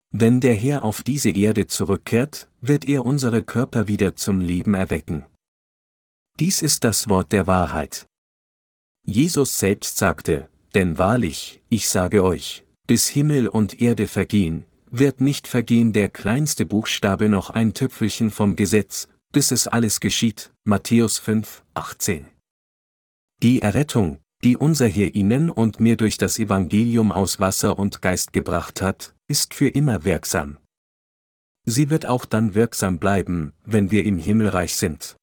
Wenn 0.09 0.39
der 0.39 0.55
Herr 0.55 0.83
auf 0.83 1.03
diese 1.03 1.29
Erde 1.29 1.67
zurückkehrt, 1.67 2.49
wird 2.59 2.85
er 2.89 3.05
unsere 3.05 3.43
Körper 3.43 3.87
wieder 3.87 4.15
zum 4.15 4.39
Leben 4.39 4.73
erwecken. 4.73 5.25
Dies 6.39 6.63
ist 6.63 6.83
das 6.83 7.09
Wort 7.09 7.31
der 7.31 7.45
Wahrheit. 7.45 8.07
Jesus 9.05 9.59
selbst 9.59 9.97
sagte, 9.97 10.49
denn 10.73 10.97
wahrlich, 10.97 11.61
ich 11.69 11.87
sage 11.87 12.23
euch, 12.23 12.63
bis 12.87 13.07
Himmel 13.07 13.47
und 13.47 13.79
Erde 13.79 14.07
vergehen, 14.07 14.65
wird 14.89 15.21
nicht 15.21 15.47
vergehen 15.47 15.93
der 15.93 16.09
kleinste 16.09 16.65
Buchstabe 16.65 17.29
noch 17.29 17.51
ein 17.51 17.75
Tüpfelchen 17.75 18.31
vom 18.31 18.55
Gesetz, 18.55 19.07
bis 19.31 19.51
es 19.51 19.67
alles 19.67 19.99
geschieht. 19.99 20.51
Matthäus 20.63 21.19
5, 21.19 21.63
18. 21.75 22.25
Die 23.43 23.61
Errettung, 23.61 24.22
die 24.43 24.57
unser 24.57 24.87
Herr 24.87 25.15
Ihnen 25.15 25.49
und 25.49 25.79
mir 25.79 25.95
durch 25.95 26.17
das 26.17 26.37
Evangelium 26.37 27.11
aus 27.11 27.39
Wasser 27.39 27.79
und 27.79 28.01
Geist 28.01 28.33
gebracht 28.33 28.81
hat, 28.81 29.15
ist 29.27 29.53
für 29.53 29.69
immer 29.69 30.03
wirksam. 30.03 30.57
Sie 31.65 31.89
wird 31.89 32.05
auch 32.05 32.25
dann 32.25 32.55
wirksam 32.55 32.99
bleiben, 32.99 33.53
wenn 33.63 33.89
wir 33.89 34.03
im 34.03 34.17
Himmelreich 34.17 34.75
sind. 34.75 35.15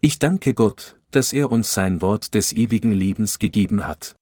Ich 0.00 0.18
danke 0.18 0.54
Gott, 0.54 1.00
dass 1.12 1.32
er 1.32 1.52
uns 1.52 1.72
sein 1.72 2.02
Wort 2.02 2.34
des 2.34 2.52
ewigen 2.52 2.90
Lebens 2.90 3.38
gegeben 3.38 3.86
hat. 3.86 4.15